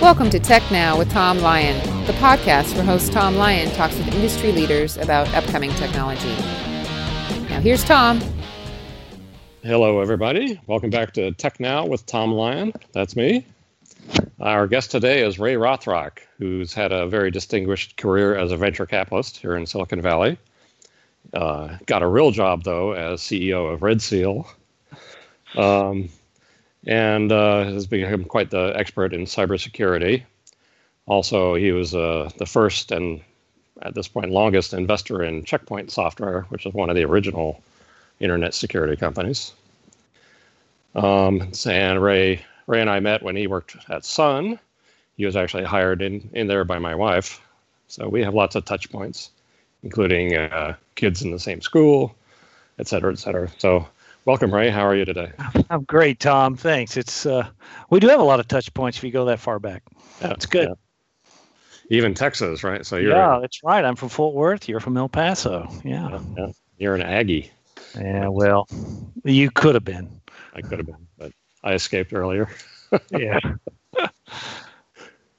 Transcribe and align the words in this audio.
Welcome 0.00 0.30
to 0.30 0.40
Tech 0.40 0.62
Now 0.70 0.96
with 0.96 1.10
Tom 1.10 1.40
Lyon, 1.40 1.76
the 2.06 2.14
podcast 2.14 2.74
where 2.74 2.82
host 2.82 3.12
Tom 3.12 3.36
Lyon 3.36 3.70
talks 3.74 3.98
with 3.98 4.08
industry 4.14 4.50
leaders 4.50 4.96
about 4.96 5.28
upcoming 5.34 5.70
technology. 5.74 6.30
Now, 7.50 7.60
here's 7.60 7.84
Tom. 7.84 8.18
Hello, 9.62 10.00
everybody. 10.00 10.58
Welcome 10.66 10.88
back 10.88 11.12
to 11.12 11.32
Tech 11.32 11.60
Now 11.60 11.84
with 11.84 12.06
Tom 12.06 12.32
Lyon. 12.32 12.72
That's 12.92 13.14
me. 13.14 13.44
Our 14.40 14.66
guest 14.66 14.90
today 14.90 15.22
is 15.22 15.38
Ray 15.38 15.56
Rothrock, 15.56 16.20
who's 16.38 16.72
had 16.72 16.92
a 16.92 17.06
very 17.06 17.30
distinguished 17.30 17.98
career 17.98 18.38
as 18.38 18.52
a 18.52 18.56
venture 18.56 18.86
capitalist 18.86 19.36
here 19.36 19.54
in 19.54 19.66
Silicon 19.66 20.00
Valley. 20.00 20.38
Uh, 21.34 21.76
got 21.84 22.02
a 22.02 22.08
real 22.08 22.30
job, 22.30 22.64
though, 22.64 22.92
as 22.92 23.20
CEO 23.20 23.70
of 23.70 23.82
Red 23.82 24.00
Seal. 24.00 24.48
Um, 25.58 26.08
and 26.86 27.32
uh, 27.32 27.64
has 27.64 27.86
become 27.86 28.24
quite 28.24 28.50
the 28.50 28.72
expert 28.76 29.12
in 29.12 29.26
cybersecurity. 29.26 30.22
Also, 31.06 31.54
he 31.54 31.72
was 31.72 31.94
uh, 31.94 32.30
the 32.38 32.46
first 32.46 32.92
and 32.92 33.20
at 33.82 33.94
this 33.94 34.08
point 34.08 34.30
longest 34.30 34.74
investor 34.74 35.22
in 35.22 35.44
Checkpoint 35.44 35.90
Software, 35.90 36.42
which 36.50 36.66
is 36.66 36.74
one 36.74 36.90
of 36.90 36.96
the 36.96 37.04
original 37.04 37.62
internet 38.20 38.54
security 38.54 38.96
companies. 38.96 39.52
Um, 40.94 41.50
and 41.66 42.02
Ray, 42.02 42.44
Ray 42.66 42.80
and 42.80 42.90
I 42.90 43.00
met 43.00 43.22
when 43.22 43.36
he 43.36 43.46
worked 43.46 43.76
at 43.88 44.04
Sun. 44.04 44.58
He 45.16 45.24
was 45.24 45.36
actually 45.36 45.64
hired 45.64 46.02
in, 46.02 46.28
in 46.32 46.46
there 46.46 46.64
by 46.64 46.78
my 46.78 46.94
wife. 46.94 47.40
So 47.88 48.08
we 48.08 48.22
have 48.22 48.34
lots 48.34 48.54
of 48.54 48.64
touch 48.64 48.90
points, 48.90 49.30
including 49.82 50.36
uh, 50.36 50.76
kids 50.94 51.22
in 51.22 51.30
the 51.30 51.38
same 51.38 51.60
school, 51.60 52.14
et 52.78 52.86
cetera, 52.86 53.12
et 53.12 53.18
cetera. 53.18 53.50
So 53.58 53.86
Welcome, 54.26 54.52
Ray. 54.52 54.68
How 54.68 54.86
are 54.86 54.94
you 54.94 55.06
today? 55.06 55.32
I'm 55.70 55.82
great, 55.84 56.20
Tom. 56.20 56.54
Thanks. 56.54 56.98
It's 56.98 57.24
uh, 57.24 57.48
we 57.88 58.00
do 58.00 58.08
have 58.08 58.20
a 58.20 58.24
lot 58.24 58.38
of 58.38 58.46
touch 58.48 58.72
points 58.74 58.98
if 58.98 59.04
you 59.04 59.10
go 59.10 59.24
that 59.24 59.40
far 59.40 59.58
back. 59.58 59.82
Yeah, 60.20 60.32
it's 60.32 60.44
good. 60.44 60.68
Yeah. 60.68 61.30
Even 61.88 62.14
Texas, 62.14 62.62
right? 62.62 62.84
So 62.84 62.96
you're 62.96 63.16
yeah, 63.16 63.38
that's 63.40 63.64
right. 63.64 63.82
I'm 63.82 63.96
from 63.96 64.10
Fort 64.10 64.34
Worth. 64.34 64.68
You're 64.68 64.80
from 64.80 64.96
El 64.98 65.08
Paso. 65.08 65.66
Yeah. 65.84 66.20
yeah. 66.36 66.52
You're 66.78 66.94
an 66.94 67.02
Aggie. 67.02 67.50
Yeah. 67.98 68.28
Well, 68.28 68.68
you 69.24 69.50
could 69.50 69.74
have 69.74 69.84
been. 69.84 70.20
I 70.54 70.60
could 70.60 70.78
have 70.78 70.86
been, 70.86 71.06
but 71.18 71.32
I 71.64 71.72
escaped 71.72 72.12
earlier. 72.12 72.48
yeah. 73.10 73.40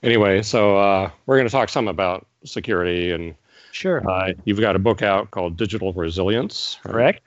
anyway, 0.02 0.42
so 0.42 0.78
uh, 0.78 1.12
we're 1.28 1.38
going 1.38 1.48
to 1.48 1.52
talk 1.52 1.70
some 1.70 1.88
about 1.88 2.26
security 2.46 3.12
and. 3.12 3.36
Sure. 3.74 4.08
Uh, 4.10 4.34
you've 4.44 4.60
got 4.60 4.76
a 4.76 4.80
book 4.80 5.02
out 5.02 5.32
called 5.32 5.56
Digital 5.56 5.94
Resilience. 5.94 6.80
Right? 6.84 6.94
Correct. 6.94 7.22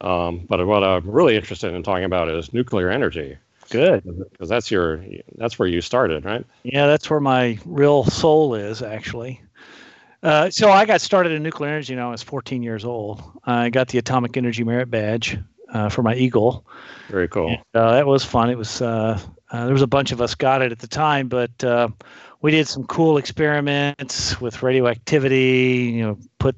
Um, 0.00 0.46
but 0.48 0.66
what 0.66 0.82
I'm 0.82 1.08
really 1.08 1.36
interested 1.36 1.74
in 1.74 1.82
talking 1.82 2.04
about 2.04 2.28
is 2.28 2.52
nuclear 2.52 2.90
energy. 2.90 3.36
Good, 3.70 4.02
because 4.32 4.48
that's 4.48 4.70
your 4.70 5.04
that's 5.36 5.58
where 5.58 5.68
you 5.68 5.80
started, 5.80 6.24
right? 6.24 6.44
Yeah, 6.64 6.86
that's 6.86 7.08
where 7.08 7.20
my 7.20 7.58
real 7.64 8.04
soul 8.04 8.54
is 8.54 8.82
actually. 8.82 9.40
Uh, 10.22 10.50
so 10.50 10.70
I 10.70 10.84
got 10.84 11.00
started 11.00 11.32
in 11.32 11.42
nuclear 11.42 11.70
energy 11.70 11.94
when 11.94 12.04
I 12.04 12.10
was 12.10 12.22
14 12.22 12.62
years 12.62 12.84
old. 12.84 13.22
I 13.44 13.70
got 13.70 13.88
the 13.88 13.98
Atomic 13.98 14.36
Energy 14.36 14.64
Merit 14.64 14.90
Badge 14.90 15.38
uh, 15.72 15.88
for 15.88 16.02
my 16.02 16.14
Eagle. 16.14 16.66
Very 17.08 17.28
cool. 17.28 17.48
And, 17.48 17.58
uh, 17.74 17.94
that 17.94 18.06
was 18.06 18.24
fun. 18.24 18.50
It 18.50 18.58
was 18.58 18.82
uh, 18.82 19.18
uh, 19.50 19.64
there 19.64 19.72
was 19.72 19.82
a 19.82 19.86
bunch 19.86 20.12
of 20.12 20.20
us 20.20 20.34
got 20.34 20.62
it 20.62 20.72
at 20.72 20.78
the 20.78 20.86
time, 20.86 21.28
but 21.28 21.62
uh, 21.64 21.88
we 22.42 22.50
did 22.50 22.68
some 22.68 22.84
cool 22.84 23.18
experiments 23.18 24.40
with 24.40 24.62
radioactivity. 24.62 25.92
You 25.94 26.02
know, 26.02 26.18
put 26.38 26.56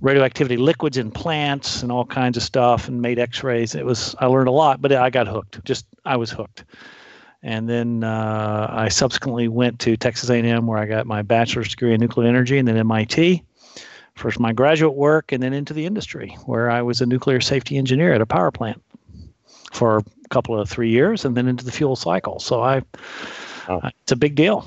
radioactivity 0.00 0.56
liquids 0.56 0.96
in 0.96 1.10
plants 1.10 1.82
and 1.82 1.90
all 1.90 2.04
kinds 2.04 2.36
of 2.36 2.42
stuff 2.42 2.88
and 2.88 3.02
made 3.02 3.18
x-rays. 3.18 3.74
It 3.74 3.84
was 3.84 4.14
i 4.18 4.26
learned 4.26 4.48
a 4.48 4.52
lot 4.52 4.80
but 4.80 4.92
i 4.92 5.10
got 5.10 5.26
hooked. 5.26 5.64
Just 5.64 5.86
i 6.04 6.16
was 6.16 6.30
hooked. 6.30 6.64
And 7.42 7.68
then 7.68 8.04
uh, 8.04 8.68
i 8.70 8.88
subsequently 8.88 9.48
went 9.48 9.78
to 9.80 9.96
texas 9.96 10.30
a&m 10.30 10.66
where 10.66 10.78
i 10.78 10.86
got 10.86 11.06
my 11.06 11.22
bachelor's 11.22 11.70
degree 11.70 11.94
in 11.94 12.00
nuclear 12.00 12.28
energy 12.28 12.58
and 12.58 12.66
then 12.66 12.86
mit 12.86 13.42
first 14.14 14.40
my 14.40 14.52
graduate 14.52 14.94
work 14.94 15.30
and 15.30 15.40
then 15.42 15.52
into 15.52 15.72
the 15.72 15.86
industry 15.86 16.36
where 16.46 16.68
i 16.70 16.82
was 16.82 17.00
a 17.00 17.06
nuclear 17.06 17.40
safety 17.40 17.76
engineer 17.76 18.12
at 18.12 18.20
a 18.20 18.26
power 18.26 18.50
plant 18.50 18.82
for 19.72 19.98
a 19.98 20.04
couple 20.30 20.58
of 20.58 20.68
three 20.68 20.90
years 20.90 21.24
and 21.24 21.36
then 21.36 21.48
into 21.48 21.64
the 21.64 21.72
fuel 21.72 21.96
cycle. 21.96 22.38
So 22.38 22.62
i 22.62 22.82
oh. 23.68 23.80
it's 24.02 24.12
a 24.12 24.16
big 24.16 24.34
deal. 24.34 24.66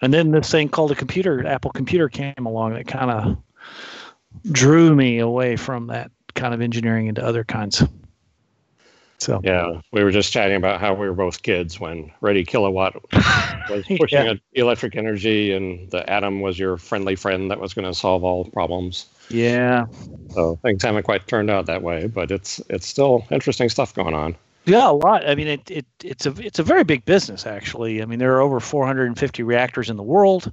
And 0.00 0.12
then 0.12 0.32
this 0.32 0.50
thing 0.50 0.68
called 0.68 0.90
a 0.90 0.96
computer 0.96 1.46
apple 1.46 1.70
computer 1.70 2.08
came 2.08 2.34
along 2.44 2.74
that 2.74 2.86
kind 2.86 3.10
of 3.10 3.36
drew 4.50 4.94
me 4.94 5.18
away 5.18 5.56
from 5.56 5.88
that 5.88 6.10
kind 6.34 6.54
of 6.54 6.60
engineering 6.60 7.06
into 7.06 7.24
other 7.24 7.44
kinds. 7.44 7.82
So 9.22 9.40
yeah, 9.44 9.80
we 9.92 10.02
were 10.02 10.10
just 10.10 10.32
chatting 10.32 10.56
about 10.56 10.80
how 10.80 10.94
we 10.94 11.06
were 11.06 11.14
both 11.14 11.42
kids 11.42 11.78
when 11.78 12.10
Reddy 12.20 12.44
Kilowatt 12.44 12.94
was 13.70 13.84
pushing 13.86 14.26
yeah. 14.26 14.34
electric 14.54 14.96
energy, 14.96 15.52
and 15.52 15.88
the 15.92 16.08
atom 16.10 16.40
was 16.40 16.58
your 16.58 16.76
friendly 16.76 17.14
friend 17.14 17.48
that 17.48 17.60
was 17.60 17.72
going 17.72 17.84
to 17.84 17.94
solve 17.94 18.24
all 18.24 18.46
problems. 18.46 19.06
Yeah. 19.28 19.86
So 20.30 20.56
things 20.62 20.82
haven't 20.82 21.04
quite 21.04 21.28
turned 21.28 21.50
out 21.50 21.66
that 21.66 21.82
way, 21.82 22.08
but 22.08 22.32
it's 22.32 22.60
it's 22.68 22.86
still 22.86 23.24
interesting 23.30 23.68
stuff 23.68 23.94
going 23.94 24.14
on. 24.14 24.34
Yeah, 24.64 24.90
a 24.90 24.92
lot. 24.92 25.28
I 25.28 25.36
mean, 25.36 25.46
it, 25.46 25.70
it 25.70 25.86
it's 26.02 26.26
a 26.26 26.34
it's 26.44 26.58
a 26.58 26.64
very 26.64 26.82
big 26.82 27.04
business 27.04 27.46
actually. 27.46 28.02
I 28.02 28.06
mean, 28.06 28.18
there 28.18 28.34
are 28.34 28.40
over 28.40 28.58
450 28.58 29.42
reactors 29.44 29.88
in 29.88 29.96
the 29.96 30.02
world. 30.02 30.50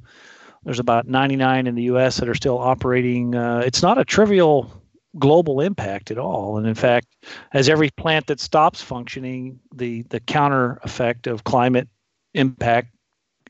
There's 0.63 0.79
about 0.79 1.07
99 1.07 1.67
in 1.67 1.75
the 1.75 1.83
U.S. 1.83 2.17
that 2.17 2.29
are 2.29 2.35
still 2.35 2.57
operating. 2.57 3.35
Uh, 3.35 3.63
it's 3.65 3.81
not 3.81 3.97
a 3.97 4.05
trivial 4.05 4.71
global 5.17 5.61
impact 5.61 6.11
at 6.11 6.17
all. 6.17 6.57
And 6.57 6.67
in 6.67 6.75
fact, 6.75 7.07
as 7.53 7.69
every 7.69 7.89
plant 7.89 8.27
that 8.27 8.39
stops 8.39 8.81
functioning, 8.81 9.59
the 9.73 10.03
the 10.03 10.19
counter 10.19 10.79
effect 10.83 11.27
of 11.27 11.43
climate 11.43 11.87
impact 12.33 12.93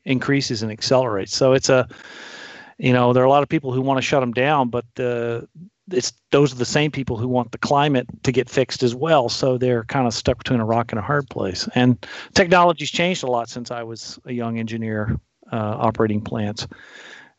increases 0.04 0.62
and 0.62 0.72
accelerates. 0.72 1.36
So 1.36 1.52
it's 1.52 1.68
a, 1.68 1.88
you 2.78 2.92
know, 2.92 3.12
there 3.12 3.22
are 3.22 3.26
a 3.26 3.30
lot 3.30 3.42
of 3.42 3.48
people 3.48 3.72
who 3.72 3.82
want 3.82 3.98
to 3.98 4.02
shut 4.02 4.20
them 4.20 4.32
down, 4.32 4.70
but 4.70 4.84
the 4.94 5.48
it's 5.92 6.12
those 6.30 6.52
are 6.52 6.56
the 6.56 6.64
same 6.64 6.90
people 6.90 7.16
who 7.16 7.28
want 7.28 7.52
the 7.52 7.58
climate 7.58 8.06
to 8.22 8.32
get 8.32 8.48
fixed 8.48 8.82
as 8.82 8.94
well. 8.94 9.28
So 9.28 9.58
they're 9.58 9.84
kind 9.84 10.06
of 10.06 10.14
stuck 10.14 10.38
between 10.38 10.60
a 10.60 10.64
rock 10.64 10.92
and 10.92 10.98
a 10.98 11.02
hard 11.02 11.28
place. 11.28 11.68
And 11.74 12.06
technology's 12.34 12.90
changed 12.90 13.24
a 13.24 13.26
lot 13.26 13.48
since 13.48 13.70
I 13.70 13.82
was 13.82 14.18
a 14.24 14.32
young 14.32 14.58
engineer 14.58 15.18
operating 15.56 16.20
plants. 16.20 16.66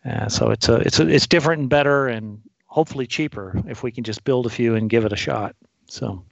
Uh, 0.05 0.27
so 0.27 0.49
it's 0.49 0.67
a, 0.67 0.75
it's 0.75 0.99
a, 0.99 1.07
it's 1.07 1.27
different 1.27 1.61
and 1.61 1.69
better 1.69 2.07
and 2.07 2.41
hopefully 2.65 3.05
cheaper 3.05 3.61
if 3.67 3.83
we 3.83 3.91
can 3.91 4.03
just 4.03 4.23
build 4.23 4.45
a 4.45 4.49
few 4.49 4.75
and 4.75 4.89
give 4.89 5.05
it 5.05 5.13
a 5.13 5.17
shot. 5.17 5.55
So, 5.87 6.23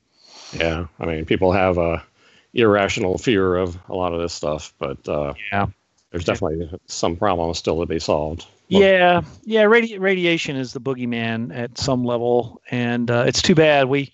yeah, 0.53 0.87
I 0.99 1.05
mean, 1.05 1.25
people 1.25 1.51
have 1.51 1.77
a 1.77 2.03
irrational 2.53 3.17
fear 3.17 3.57
of 3.57 3.77
a 3.89 3.95
lot 3.95 4.13
of 4.13 4.21
this 4.21 4.33
stuff, 4.33 4.73
but 4.79 5.07
uh, 5.07 5.33
yeah, 5.51 5.67
there's 6.11 6.25
definitely 6.25 6.71
some 6.87 7.15
problems 7.15 7.59
still 7.59 7.79
to 7.79 7.85
be 7.85 7.99
solved. 7.99 8.47
Yeah, 8.67 9.21
yeah, 9.43 9.63
radi- 9.63 9.99
radiation 9.99 10.55
is 10.55 10.73
the 10.73 10.81
boogeyman 10.81 11.55
at 11.55 11.77
some 11.77 12.03
level, 12.03 12.61
and 12.71 13.09
uh, 13.11 13.25
it's 13.27 13.41
too 13.41 13.55
bad 13.55 13.89
we 13.89 14.13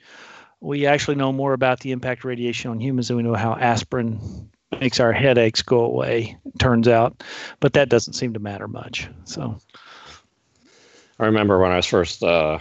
we 0.61 0.85
actually 0.85 1.15
know 1.15 1.31
more 1.31 1.53
about 1.53 1.81
the 1.81 1.91
impact 1.91 2.21
of 2.21 2.25
radiation 2.25 2.71
on 2.71 2.79
humans 2.79 3.07
than 3.07 3.17
we 3.17 3.23
know 3.23 3.35
how 3.35 3.53
aspirin 3.55 4.49
makes 4.79 4.99
our 4.99 5.13
headaches 5.13 5.61
go 5.61 5.79
away 5.79 6.37
turns 6.59 6.87
out 6.87 7.23
but 7.59 7.73
that 7.73 7.89
doesn't 7.89 8.13
seem 8.13 8.33
to 8.33 8.39
matter 8.39 8.67
much 8.67 9.07
so. 9.23 9.57
I 11.19 11.25
remember 11.25 11.59
when 11.59 11.71
i 11.71 11.77
was 11.77 11.85
first 11.85 12.23
uh, 12.23 12.59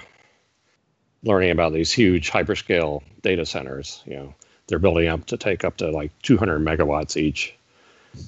learning 1.22 1.50
about 1.50 1.72
these 1.72 1.92
huge 1.92 2.30
hyperscale 2.30 3.02
data 3.22 3.44
centers 3.44 4.02
you 4.06 4.14
know 4.14 4.34
they're 4.66 4.78
building 4.78 5.08
up 5.08 5.26
to 5.26 5.36
take 5.36 5.64
up 5.64 5.76
to 5.78 5.90
like 5.90 6.10
200 6.22 6.60
megawatts 6.60 7.16
each. 7.16 7.54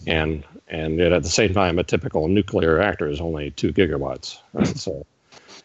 And 0.06 0.44
and 0.68 0.98
yet 0.98 1.12
at 1.12 1.22
the 1.22 1.28
same 1.28 1.54
time 1.54 1.78
a 1.78 1.84
typical 1.84 2.28
nuclear 2.28 2.74
reactor 2.74 3.08
is 3.08 3.20
only 3.20 3.52
two 3.52 3.72
gigawatts 3.72 4.38
right? 4.52 4.66
So 4.66 5.06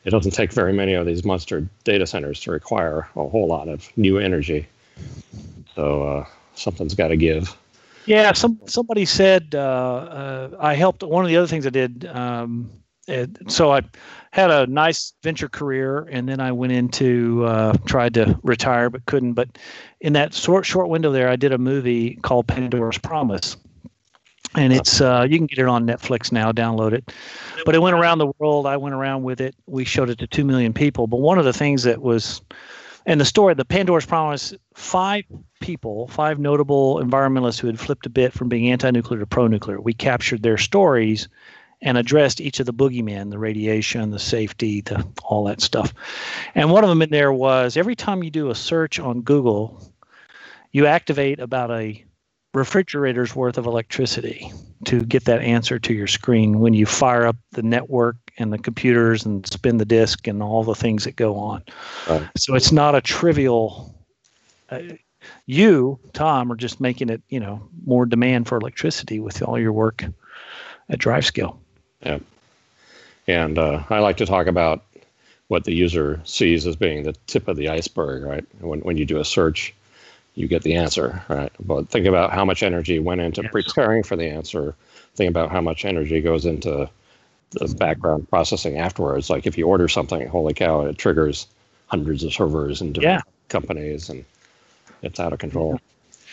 it 0.06 0.12
doesn't 0.12 0.32
take 0.32 0.52
very 0.52 0.74
many 0.74 0.94
of 0.94 1.06
these 1.06 1.26
monster 1.26 1.68
data 1.84 2.06
centers 2.06 2.40
to 2.42 2.52
require 2.52 3.10
a 3.16 3.28
whole 3.28 3.48
lot 3.48 3.68
of 3.68 3.92
new 3.98 4.18
energy. 4.18 4.68
So 5.76 6.04
uh, 6.04 6.26
something's 6.56 6.96
got 6.96 7.10
to 7.10 7.18
give 7.18 7.56
yeah, 8.06 8.32
some 8.34 8.60
somebody 8.66 9.06
said 9.06 9.54
uh, 9.56 9.60
uh, 9.60 10.50
I 10.60 10.74
helped. 10.74 11.04
One 11.04 11.24
of 11.24 11.30
the 11.30 11.38
other 11.38 11.48
things 11.48 11.66
I 11.66 11.70
did. 11.70 12.06
Um, 12.06 12.72
it, 13.08 13.30
so 13.48 13.72
I 13.72 13.82
had 14.32 14.52
a 14.52 14.68
nice 14.68 15.14
venture 15.24 15.50
career, 15.50 16.08
and 16.12 16.28
then 16.30 16.40
I 16.40 16.52
went 16.52 16.74
into 16.74 17.44
uh, 17.46 17.74
tried 17.86 18.14
to 18.16 18.40
retire 18.44 18.90
but 18.90 19.06
couldn't. 19.06 19.34
But 19.34 19.58
in 20.00 20.14
that 20.14 20.34
short 20.34 20.66
short 20.66 20.90
window 20.90 21.12
there, 21.12 21.30
I 21.30 21.36
did 21.36 21.52
a 21.52 21.58
movie 21.58 22.16
called 22.16 22.48
Pandora's 22.48 22.98
Promise, 22.98 23.58
and 24.56 24.74
it's 24.74 25.02
uh, 25.02 25.26
you 25.30 25.38
can 25.38 25.48
get 25.48 25.60
it 25.60 25.68
on 25.68 25.86
Netflix 25.86 26.32
now. 26.32 26.52
Download 26.52 26.94
it. 26.94 27.12
But 27.66 27.76
it 27.76 27.82
went 27.82 27.96
around 27.96 28.18
the 28.18 28.32
world. 28.40 28.66
I 28.66 28.78
went 28.78 28.96
around 28.96 29.24
with 29.24 29.42
it. 29.42 29.56
We 29.68 29.86
showed 29.86 30.10
it 30.10 30.20
to 30.20 30.28
two 30.28 30.46
million 30.46 30.74
people. 30.74 31.08
But 31.08 31.18
one 31.18 31.38
of 31.38 31.46
the 31.46 31.54
things 31.54 31.84
that 31.84 32.02
was 32.02 32.42
and 33.06 33.20
the 33.20 33.26
story, 33.26 33.54
the 33.54 33.66
Pandora's 33.66 34.06
Promise, 34.06 34.54
five 34.74 35.24
people, 35.60 36.08
five 36.08 36.40
notable 36.40 36.96
environmentalists 36.96 37.60
who 37.60 37.68
had 37.68 37.80
flipped 37.80 38.06
a 38.06 38.10
bit 38.10 38.34
from 38.34 38.50
being 38.50 38.72
anti-nuclear 38.72 39.20
to 39.20 39.26
pro-nuclear. 39.26 39.80
We 39.80 39.94
captured 39.94 40.44
their 40.44 40.58
stories 40.58 41.28
and 41.82 41.98
addressed 41.98 42.40
each 42.40 42.60
of 42.60 42.68
the 42.68 42.74
boogeymen, 42.74 43.32
the 43.32 43.40
radiation, 43.40 44.12
the 44.12 44.20
safety, 44.20 44.82
the 44.82 45.06
all 45.24 45.46
that 45.46 45.62
stuff. 45.62 45.94
And 46.54 46.72
one 46.72 46.84
of 46.84 46.90
them 46.90 47.02
in 47.02 47.10
there 47.10 47.34
was 47.34 47.76
every 47.76 47.96
time 47.96 48.24
you 48.24 48.30
do 48.30 48.52
a 48.52 48.56
search 48.56 49.00
on 49.00 49.22
Google, 49.22 49.82
you 50.72 50.86
activate 50.86 51.40
about 51.40 51.72
a 51.72 52.04
refrigerator's 52.54 53.36
worth 53.36 53.58
of 53.58 53.66
electricity 53.66 54.52
to 54.86 55.02
get 55.06 55.26
that 55.26 55.42
answer 55.42 55.80
to 55.80 55.94
your 55.94 56.08
screen 56.08 56.60
when 56.60 56.74
you 56.74 56.86
fire 56.86 57.26
up 57.26 57.38
the 57.52 57.62
network 57.62 58.18
and 58.38 58.52
the 58.52 58.58
computers 58.58 59.26
and 59.26 59.46
spin 59.48 59.78
the 59.78 59.86
disk 59.86 60.28
and 60.28 60.42
all 60.42 60.64
the 60.64 60.76
things 60.76 61.04
that 61.06 61.16
go 61.16 61.38
on. 61.38 61.64
Right. 62.10 62.28
So 62.36 62.56
it's 62.56 62.72
not 62.72 62.96
a 62.96 63.02
trivial. 63.02 63.96
Uh, 64.70 64.82
you, 65.46 66.00
Tom, 66.14 66.52
are 66.52 66.56
just 66.56 66.82
making 66.82 67.10
it, 67.10 67.22
you 67.30 67.40
know, 67.40 67.62
more 67.86 68.06
demand 68.06 68.48
for 68.48 68.58
electricity 68.58 69.20
with 69.20 69.42
all 69.44 69.60
your 69.60 69.74
work 69.74 70.04
at 70.90 71.00
DriveScale. 71.00 71.58
Yeah, 72.04 72.20
and 73.28 73.58
uh, 73.58 73.84
I 73.90 74.00
like 74.00 74.18
to 74.18 74.26
talk 74.26 74.48
about 74.48 74.84
what 75.48 75.66
the 75.66 75.74
user 75.74 76.20
sees 76.24 76.66
as 76.66 76.76
being 76.76 77.04
the 77.04 77.14
tip 77.28 77.48
of 77.48 77.58
the 77.58 77.70
iceberg, 77.70 78.24
right? 78.24 78.46
When 78.60 78.80
when 78.80 78.98
you 78.98 79.06
do 79.06 79.20
a 79.20 79.26
search, 79.26 79.74
you 80.36 80.48
get 80.48 80.64
the 80.64 80.76
answer, 80.76 81.24
right? 81.28 81.52
But 81.60 81.90
think 81.90 82.06
about 82.06 82.32
how 82.32 82.46
much 82.46 82.64
energy 82.64 83.00
went 83.00 83.22
into 83.22 83.42
yes. 83.42 83.52
preparing 83.52 84.04
for 84.04 84.16
the 84.16 84.26
answer. 84.26 84.76
Think 85.16 85.30
about 85.30 85.52
how 85.52 85.62
much 85.62 85.84
energy 85.84 86.22
goes 86.22 86.46
into 86.46 86.90
the 87.52 87.68
background 87.76 88.30
processing 88.30 88.78
afterwards. 88.78 89.30
Like 89.30 89.46
if 89.46 89.58
you 89.58 89.68
order 89.68 89.88
something, 89.88 90.26
holy 90.28 90.54
cow, 90.54 90.86
it 90.86 90.98
triggers 90.98 91.48
hundreds 91.88 92.24
of 92.24 92.34
servers 92.34 92.80
and 92.82 92.94
different 92.94 93.24
yeah. 93.26 93.32
companies, 93.50 94.10
and 94.10 94.24
it's 95.02 95.20
out 95.20 95.34
of 95.34 95.40
control. 95.40 95.80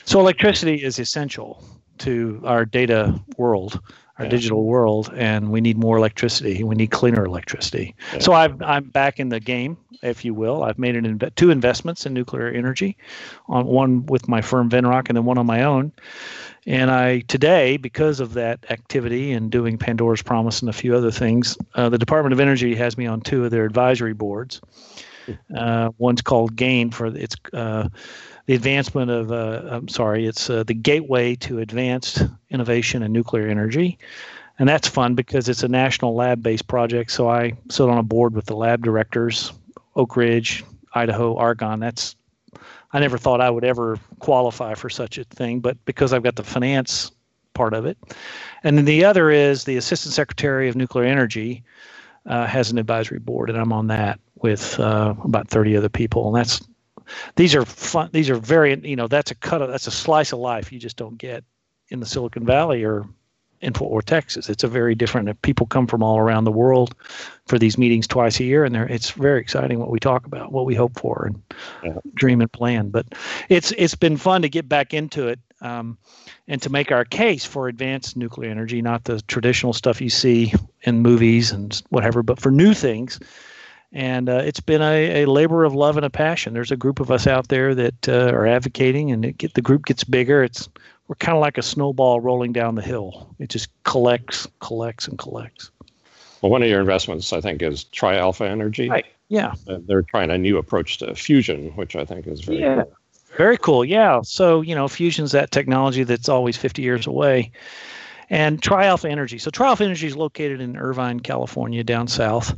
So 0.05 0.21
electricity 0.21 0.83
is 0.83 0.99
essential 0.99 1.63
to 2.01 2.41
our 2.45 2.65
data 2.65 3.21
world, 3.37 3.81
our 4.19 4.25
yeah. 4.25 4.31
digital 4.31 4.65
world, 4.65 5.11
and 5.15 5.51
we 5.51 5.61
need 5.61 5.77
more 5.77 5.97
electricity. 5.97 6.65
We 6.65 6.75
need 6.75 6.91
cleaner 6.91 7.25
electricity. 7.25 7.95
Yeah. 8.13 8.19
So 8.21 8.33
i 8.33 8.45
am 8.77 8.85
back 8.85 9.21
in 9.21 9.29
the 9.29 9.41
game, 9.41 9.77
if 10.03 10.25
you 10.25 10.35
will. 10.35 10.63
I've 10.63 10.79
made 10.79 10.97
an 10.97 11.19
inv- 11.19 11.35
two 11.35 11.51
investments 11.51 12.07
in 12.07 12.15
nuclear 12.15 12.49
energy, 12.49 12.97
on 13.49 13.67
one 13.67 14.07
with 14.07 14.29
my 14.29 14.41
firm 14.41 14.69
Venrock, 14.69 15.09
and 15.09 15.17
then 15.17 15.25
one 15.25 15.39
on 15.39 15.47
my 15.47 15.63
own. 15.63 15.93
And 16.67 16.91
I 16.91 17.21
today, 17.21 17.77
because 17.77 18.21
of 18.21 18.35
that 18.35 18.67
activity 18.71 19.33
and 19.33 19.51
doing 19.51 19.79
Pandora's 19.79 20.23
Promise 20.23 20.61
and 20.61 20.69
a 20.69 20.73
few 20.75 20.95
other 20.95 21.11
things, 21.11 21.57
uh, 21.75 21.89
the 21.89 21.99
Department 21.99 22.33
of 22.33 22.41
Energy 22.41 22.75
has 22.75 22.99
me 22.99 23.07
on 23.07 23.21
two 23.21 23.45
of 23.45 23.51
their 23.51 23.65
advisory 23.65 24.13
boards. 24.13 24.61
Uh, 25.55 25.91
one's 25.99 26.23
called 26.23 26.57
GAIN 26.57 26.91
for 26.91 27.07
its 27.07 27.37
uh, 27.53 27.89
the 28.47 28.55
advancement 28.55 29.11
of. 29.11 29.33
Uh, 29.33 29.63
I'm 29.71 29.89
sorry, 29.89 30.27
it's 30.27 30.49
uh, 30.49 30.63
the 30.63 30.75
Gateway 30.75 31.35
to 31.37 31.59
Advanced 31.59 32.23
Innovation 32.51 33.03
in 33.03 33.13
Nuclear 33.13 33.49
Energy, 33.49 33.99
and 34.59 34.69
that's 34.69 34.89
fun 34.89 35.15
because 35.15 35.49
it's 35.49 35.63
a 35.63 35.69
national 35.69 36.15
lab-based 36.15 36.67
project. 36.67 37.11
So 37.11 37.29
I 37.29 37.53
sit 37.71 37.89
on 37.89 37.99
a 37.99 38.03
board 38.03 38.35
with 38.35 38.47
the 38.47 38.57
lab 38.57 38.85
directors, 38.85 39.53
Oak 39.97 40.17
Ridge, 40.17 40.65
Idaho, 40.95 41.37
Argonne. 41.37 41.81
That's 41.81 42.17
I 42.93 43.01
never 43.01 43.19
thought 43.19 43.41
I 43.41 43.51
would 43.51 43.65
ever 43.65 43.99
qualify 44.19 44.75
for 44.75 44.89
such 44.89 45.19
a 45.19 45.25
thing, 45.25 45.61
but 45.61 45.77
because 45.85 46.13
I've 46.13 46.23
got 46.23 46.37
the 46.37 46.45
finance 46.45 47.11
part 47.55 47.75
of 47.75 47.85
it. 47.85 47.99
And 48.63 48.79
then 48.79 48.85
the 48.85 49.05
other 49.05 49.31
is 49.31 49.65
the 49.65 49.77
Assistant 49.77 50.15
Secretary 50.15 50.69
of 50.69 50.77
Nuclear 50.77 51.05
Energy 51.05 51.65
uh, 52.27 52.47
has 52.47 52.71
an 52.71 52.79
advisory 52.79 53.19
board, 53.19 53.51
and 53.51 53.59
I'm 53.59 53.73
on 53.73 53.89
that 53.89 54.21
with 54.43 54.79
uh, 54.81 55.15
about 55.25 55.49
30 55.49 55.77
other 55.77 55.89
people. 55.89 56.27
And 56.29 56.37
that's 56.37 56.61
these 57.37 57.55
are 57.55 57.65
fun. 57.65 58.11
These 58.13 58.31
are 58.31 58.37
very 58.37 58.79
you 58.87 58.97
know 58.97 59.09
that's 59.09 59.31
a 59.31 59.35
cut. 59.35 59.63
Of, 59.63 59.71
that's 59.71 59.87
a 59.87 59.91
slice 59.91 60.33
of 60.33 60.39
life 60.39 60.73
you 60.73 60.79
just 60.79 60.97
don't 60.97 61.17
get 61.17 61.45
in 61.89 62.01
the 62.01 62.07
Silicon 62.07 62.45
Valley 62.45 62.85
or 62.85 63.07
in 63.61 63.73
Fort 63.73 63.91
Worth, 63.91 64.07
Texas. 64.07 64.49
It's 64.49 64.63
a 64.63 64.69
very 64.69 64.95
different. 64.95 65.41
People 65.43 65.67
come 65.67 65.87
from 65.87 66.03
all 66.03 66.19
around 66.19 66.45
the 66.45 66.53
world 66.53 66.95
for 67.47 67.59
these 67.59 67.77
meetings 67.77 68.07
twice 68.07 68.39
a 68.41 68.45
year, 68.45 68.65
and 68.65 68.77
it's 68.77 69.11
very 69.11 69.41
exciting 69.41 69.79
what 69.79 69.91
we 69.91 69.99
talk 69.99 70.27
about, 70.27 70.53
what 70.53 70.67
we 70.67 70.75
hope 70.75 70.99
for, 70.99 71.27
and 71.27 71.43
yeah. 71.83 71.99
dream 72.15 72.41
and 72.41 72.53
plan. 72.53 72.91
But 72.91 73.07
it's 73.49 73.73
it's 73.73 73.95
been 73.95 74.17
fun 74.17 74.43
to 74.43 74.49
get 74.49 74.69
back 74.69 74.95
into 74.95 75.29
it 75.29 75.41
um, 75.61 75.99
and 76.47 76.63
to 76.63 76.71
make 76.71 76.93
our 76.93 77.05
case 77.05 77.45
for 77.45 77.69
advanced 77.69 78.17
nuclear 78.17 78.51
energy, 78.51 78.81
not 78.81 79.05
the 79.05 79.21
traditional 79.23 79.73
stuff 79.73 80.01
you 80.01 80.11
see 80.11 80.53
in 80.83 81.01
movies 81.01 81.51
and 81.51 81.83
whatever, 81.91 82.23
but 82.23 82.41
for 82.41 82.51
new 82.51 82.75
things. 82.75 83.19
And 83.93 84.29
uh, 84.29 84.43
it's 84.45 84.61
been 84.61 84.83
a, 84.83 85.23
a 85.23 85.27
labor 85.27 85.65
of 85.65 85.75
love 85.75 85.97
and 85.97 86.05
a 86.05 86.11
passion. 86.11 86.53
There's 86.53 86.71
a 86.71 86.77
group 86.77 87.01
of 87.01 87.11
us 87.11 87.27
out 87.27 87.49
there 87.49 87.75
that 87.75 88.09
uh, 88.09 88.31
are 88.35 88.47
advocating, 88.47 89.11
and 89.11 89.25
it 89.25 89.39
get, 89.39 89.55
the 89.55 89.63
group 89.63 89.87
gets 89.87 90.05
bigger. 90.05 90.45
It's 90.45 90.69
we're 91.09 91.15
kind 91.15 91.37
of 91.37 91.41
like 91.41 91.57
a 91.57 91.63
snowball 91.63 92.21
rolling 92.21 92.53
down 92.53 92.75
the 92.75 92.83
hill. 92.83 93.35
It 93.39 93.49
just 93.49 93.71
collects, 93.85 94.47
collects, 94.61 95.09
and 95.09 95.19
collects. 95.19 95.71
Well, 96.43 96.53
one 96.53 96.63
of 96.63 96.69
your 96.69 96.81
investments, 96.81 97.33
I 97.33 97.41
think, 97.41 97.63
is 97.63 97.85
Tri 97.85 98.17
Alpha 98.17 98.47
Energy. 98.47 98.91
Right. 98.91 99.07
Yeah. 99.29 99.55
Uh, 99.67 99.79
they're 99.87 100.03
trying 100.03 100.31
a 100.31 100.39
new 100.39 100.59
approach 100.59 100.99
to 100.99 101.15
fusion, 101.15 101.71
which 101.77 101.97
I 101.97 102.05
think 102.05 102.27
is 102.27 102.43
very 102.43 102.61
yeah. 102.61 102.83
cool. 102.83 102.93
Very 103.37 103.59
cool. 103.59 103.85
Yeah. 103.85 104.21
So, 104.23 104.61
you 104.61 104.75
know, 104.75 104.89
fusion's 104.89 105.33
that 105.33 105.51
technology 105.51 106.05
that's 106.05 106.29
always 106.29 106.57
50 106.57 106.83
years 106.83 107.07
away. 107.07 107.53
And 108.31 108.61
TriAlpha 108.61 109.11
Energy. 109.11 109.39
So, 109.39 109.51
TriAlpha 109.51 109.83
Energy 109.83 110.07
is 110.07 110.17
located 110.17 110.61
in 110.61 110.77
Irvine, 110.77 111.21
California, 111.21 111.83
down 111.83 112.09
south. 112.09 112.55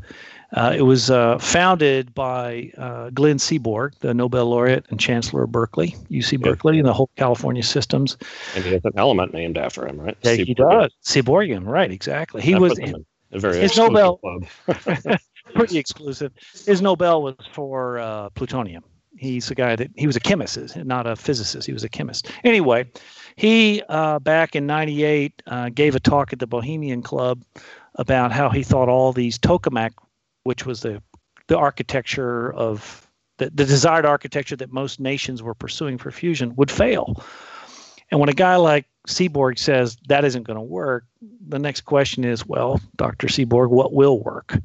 Uh, 0.53 0.75
it 0.77 0.83
was 0.83 1.11
uh, 1.11 1.39
founded 1.39 2.13
by 2.15 2.73
uh, 2.77 3.11
Glenn 3.11 3.37
Seaborg, 3.37 3.97
the 4.01 4.13
Nobel 4.13 4.47
laureate 4.47 4.85
and 4.91 4.99
chancellor 4.99 5.45
of 5.45 5.53
Berkeley, 5.53 5.95
UC 6.11 6.41
Berkeley, 6.41 6.79
and 6.79 6.89
the 6.89 6.93
whole 6.93 7.11
California 7.17 7.63
systems. 7.63 8.17
And 8.57 8.65
he 8.65 8.73
has 8.73 8.85
an 8.85 8.93
element 8.97 9.33
named 9.33 9.57
after 9.57 9.87
him, 9.87 10.01
right? 10.01 10.17
Yeah, 10.23 10.33
he 10.33 10.55
does. 10.55 10.93
Seaborgium, 11.05 11.67
right? 11.67 11.91
Exactly. 11.91 12.43
He 12.43 12.53
that 12.53 12.61
was 12.61 12.79
a 13.33 13.39
very 13.39 13.61
his 13.61 13.77
Nobel 13.77 14.21
pretty 15.55 15.79
exclusive. 15.79 16.33
His 16.67 16.83
Nobel 16.83 17.23
was 17.23 17.37
for 17.53 17.99
uh, 17.99 18.31
plutonium. 18.31 18.83
He's 19.17 19.51
a 19.51 19.55
guy 19.55 19.77
that 19.77 19.91
he 19.97 20.07
was 20.07 20.17
a 20.17 20.21
chemist, 20.21 20.77
not 20.77 21.07
a 21.07 21.15
physicist. 21.15 21.67
He 21.67 21.73
was 21.73 21.85
a 21.85 21.89
chemist. 21.89 22.31
Anyway, 22.43 22.91
he 23.37 23.83
uh, 23.89 24.19
back 24.19 24.57
in 24.57 24.67
'98 24.67 25.43
uh, 25.47 25.69
gave 25.69 25.95
a 25.95 26.01
talk 26.01 26.33
at 26.33 26.39
the 26.39 26.47
Bohemian 26.47 27.03
Club 27.03 27.45
about 27.97 28.33
how 28.33 28.51
he 28.51 28.63
thought 28.63 28.89
all 28.89 29.13
these 29.13 29.39
tokamak 29.39 29.91
which 30.45 30.67
was 30.67 30.83
the 30.83 31.03
the 31.49 31.59
architecture 31.59 32.53
of 32.53 33.09
the, 33.39 33.47
the 33.47 33.65
desired 33.65 34.07
architecture 34.07 34.55
that 34.57 34.73
most 34.73 35.01
nations 35.01 35.43
were 35.43 35.55
pursuing 35.55 35.99
for 35.99 36.11
fusion 36.11 36.55
would 36.57 36.71
fail. 36.71 37.23
And 38.11 38.21
when 38.21 38.29
a 38.29 38.35
guy 38.35 38.57
like 38.57 38.87
Seaborg 39.09 39.59
says 39.59 39.97
that 40.09 40.25
isn't 40.25 40.45
going 40.45 40.59
to 40.59 40.63
work, 40.63 41.05
the 41.49 41.59
next 41.59 41.83
question 41.83 42.25
is, 42.25 42.47
well, 42.47 42.81
Dr. 42.97 43.29
Seaborg, 43.29 43.71
what 43.71 43.93
will 43.93 44.23
work? 44.23 44.59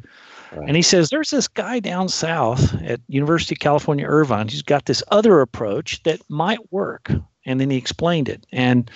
Right. 0.52 0.68
And 0.68 0.76
he 0.76 0.82
says 0.82 1.10
there's 1.10 1.30
this 1.30 1.48
guy 1.48 1.80
down 1.80 2.10
south 2.10 2.74
at 2.82 3.02
University 3.08 3.56
of 3.56 3.60
California 3.60 4.06
Irvine 4.06 4.48
who's 4.48 4.62
got 4.62 4.86
this 4.86 5.04
other 5.10 5.42
approach 5.42 6.04
that 6.04 6.22
might 6.30 6.72
work. 6.72 7.12
And 7.46 7.60
then 7.60 7.70
he 7.70 7.78
explained 7.78 8.30
it. 8.30 8.46
And 8.52 8.90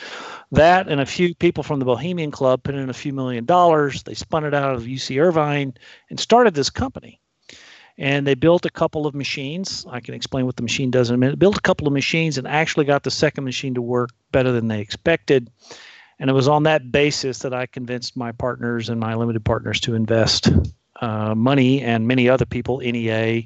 that 0.52 0.88
and 0.88 1.00
a 1.00 1.06
few 1.06 1.36
people 1.36 1.64
from 1.64 1.80
the 1.80 1.86
Bohemian 1.86 2.32
Club 2.32 2.64
put 2.64 2.76
in 2.76 2.90
a 2.90 2.94
few 2.94 3.14
million 3.14 3.46
dollars. 3.46 4.04
They 4.04 4.16
spun 4.16 4.46
it 4.46 4.54
out 4.54 4.76
of 4.76 4.84
UC 4.84 5.22
Irvine 5.22 5.76
and 6.10 6.20
started 6.20 6.54
this 6.54 6.70
company. 6.70 7.20
And 7.98 8.26
they 8.26 8.34
built 8.34 8.66
a 8.66 8.72
couple 8.72 9.06
of 9.06 9.14
machines. 9.14 9.86
I 9.90 10.00
can 10.00 10.14
explain 10.14 10.46
what 10.46 10.56
the 10.56 10.64
machine 10.64 10.90
does 10.90 11.10
in 11.10 11.16
a 11.16 11.18
minute. 11.18 11.38
Built 11.38 11.58
a 11.58 11.62
couple 11.62 11.86
of 11.86 11.94
machines 11.94 12.38
and 12.38 12.48
actually 12.48 12.86
got 12.86 13.04
the 13.04 13.12
second 13.12 13.44
machine 13.44 13.74
to 13.74 13.82
work 13.82 14.12
better 14.32 14.54
than 14.54 14.70
they 14.70 14.80
expected. 14.80 15.52
And 16.18 16.30
it 16.30 16.34
was 16.34 16.48
on 16.48 16.64
that 16.64 16.92
basis 16.92 17.40
that 17.40 17.54
I 17.54 17.66
convinced 17.66 18.18
my 18.18 18.32
partners 18.32 18.90
and 18.90 19.00
my 19.00 19.16
limited 19.16 19.44
partners 19.44 19.80
to 19.82 19.96
invest 19.96 20.50
uh, 21.02 21.36
money 21.36 21.82
and 21.82 22.08
many 22.08 22.28
other 22.30 22.46
people, 22.46 22.80
NEA 22.80 23.44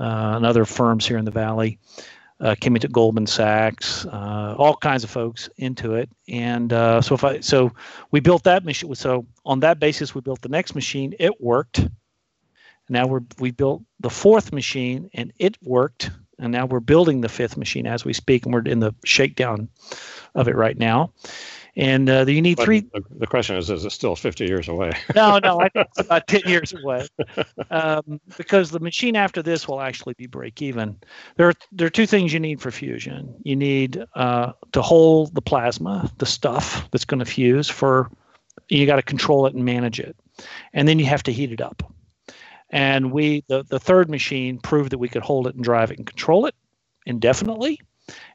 uh, 0.00 0.32
and 0.36 0.46
other 0.46 0.64
firms 0.64 1.06
here 1.06 1.18
in 1.18 1.24
the 1.24 1.30
Valley, 1.30 1.78
uh, 2.40 2.54
came 2.60 2.74
into 2.74 2.88
Goldman 2.88 3.26
Sachs, 3.26 4.06
uh, 4.06 4.54
all 4.58 4.76
kinds 4.76 5.04
of 5.04 5.10
folks 5.10 5.48
into 5.56 5.94
it. 5.94 6.10
And 6.28 6.72
uh, 6.72 7.00
so 7.00 7.14
if 7.14 7.24
I 7.24 7.40
so 7.40 7.72
we 8.10 8.20
built 8.20 8.44
that 8.44 8.64
machine. 8.64 8.94
So 8.94 9.26
on 9.44 9.60
that 9.60 9.78
basis, 9.78 10.14
we 10.14 10.20
built 10.20 10.42
the 10.42 10.48
next 10.48 10.74
machine. 10.74 11.14
It 11.18 11.40
worked. 11.40 11.86
Now 12.88 13.06
we're 13.06 13.22
we 13.38 13.50
built 13.50 13.82
the 14.00 14.10
fourth 14.10 14.52
machine 14.52 15.10
and 15.14 15.32
it 15.38 15.56
worked. 15.62 16.10
And 16.38 16.50
now 16.50 16.66
we're 16.66 16.80
building 16.80 17.20
the 17.20 17.28
fifth 17.28 17.56
machine 17.56 17.86
as 17.86 18.04
we 18.04 18.12
speak, 18.12 18.44
and 18.44 18.52
we're 18.52 18.62
in 18.62 18.80
the 18.80 18.92
shakedown 19.04 19.68
of 20.34 20.48
it 20.48 20.56
right 20.56 20.76
now. 20.76 21.12
And 21.76 22.08
uh, 22.08 22.24
you 22.26 22.40
need 22.40 22.56
but 22.56 22.66
three. 22.66 22.86
The 23.18 23.26
question 23.26 23.56
is, 23.56 23.68
is 23.68 23.84
it 23.84 23.90
still 23.90 24.14
50 24.14 24.46
years 24.46 24.68
away? 24.68 24.92
no, 25.14 25.38
no, 25.38 25.60
I 25.60 25.68
think 25.68 25.88
it's 25.88 26.06
about 26.06 26.26
10 26.28 26.42
years 26.46 26.72
away. 26.72 27.06
Um, 27.70 28.20
because 28.36 28.70
the 28.70 28.78
machine 28.78 29.16
after 29.16 29.42
this 29.42 29.66
will 29.66 29.80
actually 29.80 30.14
be 30.14 30.26
break 30.26 30.62
even. 30.62 30.96
There 31.36 31.48
are, 31.48 31.54
there 31.72 31.86
are 31.86 31.90
two 31.90 32.06
things 32.06 32.32
you 32.32 32.38
need 32.38 32.60
for 32.60 32.70
fusion. 32.70 33.34
You 33.42 33.56
need 33.56 34.04
uh, 34.14 34.52
to 34.72 34.82
hold 34.82 35.34
the 35.34 35.42
plasma, 35.42 36.10
the 36.18 36.26
stuff 36.26 36.88
that's 36.92 37.04
going 37.04 37.18
to 37.18 37.24
fuse, 37.24 37.68
for 37.68 38.08
you 38.68 38.86
got 38.86 38.96
to 38.96 39.02
control 39.02 39.46
it 39.46 39.54
and 39.54 39.64
manage 39.64 39.98
it. 39.98 40.16
And 40.72 40.86
then 40.86 40.98
you 41.00 41.06
have 41.06 41.24
to 41.24 41.32
heat 41.32 41.50
it 41.50 41.60
up. 41.60 41.82
And 42.70 43.12
we, 43.12 43.44
the, 43.48 43.64
the 43.64 43.80
third 43.80 44.08
machine, 44.08 44.58
proved 44.58 44.90
that 44.92 44.98
we 44.98 45.08
could 45.08 45.22
hold 45.22 45.46
it 45.48 45.54
and 45.54 45.64
drive 45.64 45.90
it 45.90 45.98
and 45.98 46.06
control 46.06 46.46
it 46.46 46.54
indefinitely 47.06 47.80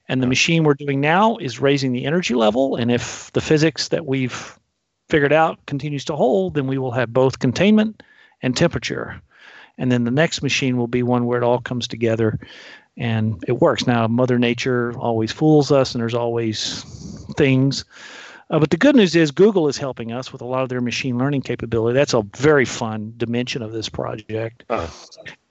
and 0.07 0.23
the 0.23 0.27
machine 0.27 0.63
we're 0.63 0.73
doing 0.73 0.99
now 0.99 1.38
is 1.38 1.59
raising 1.59 1.91
the 1.91 2.05
energy 2.05 2.33
level. 2.33 2.75
And 2.75 2.91
if 2.91 3.31
the 3.33 3.41
physics 3.41 3.89
that 3.89 4.05
we've 4.05 4.57
figured 5.07 5.33
out 5.33 5.63
continues 5.65 6.05
to 6.05 6.15
hold, 6.15 6.55
then 6.55 6.67
we 6.67 6.77
will 6.77 6.91
have 6.91 7.13
both 7.13 7.39
containment 7.39 8.01
and 8.41 8.55
temperature. 8.55 9.21
And 9.77 9.91
then 9.91 10.03
the 10.03 10.11
next 10.11 10.41
machine 10.41 10.77
will 10.77 10.88
be 10.88 11.03
one 11.03 11.25
where 11.25 11.41
it 11.41 11.43
all 11.43 11.61
comes 11.61 11.88
together 11.88 12.39
and 12.97 13.43
it 13.47 13.53
works. 13.53 13.88
Now, 13.88 14.07
Mother 14.07 14.38
Nature 14.38 14.97
always 14.97 15.31
fools 15.31 15.71
us, 15.71 15.95
and 15.95 16.01
there's 16.01 16.13
always 16.13 16.83
things. 17.38 17.85
Uh, 18.49 18.59
but 18.59 18.71
the 18.71 18.77
good 18.77 18.95
news 18.95 19.15
is 19.15 19.31
Google 19.31 19.67
is 19.67 19.77
helping 19.77 20.11
us 20.11 20.33
with 20.33 20.41
a 20.41 20.45
lot 20.45 20.63
of 20.63 20.69
their 20.69 20.81
machine 20.81 21.17
learning 21.17 21.43
capability. 21.43 21.95
That's 21.95 22.13
a 22.13 22.23
very 22.35 22.65
fun 22.65 23.13
dimension 23.15 23.61
of 23.61 23.71
this 23.71 23.88
project. 23.88 24.65
Oh, 24.69 24.91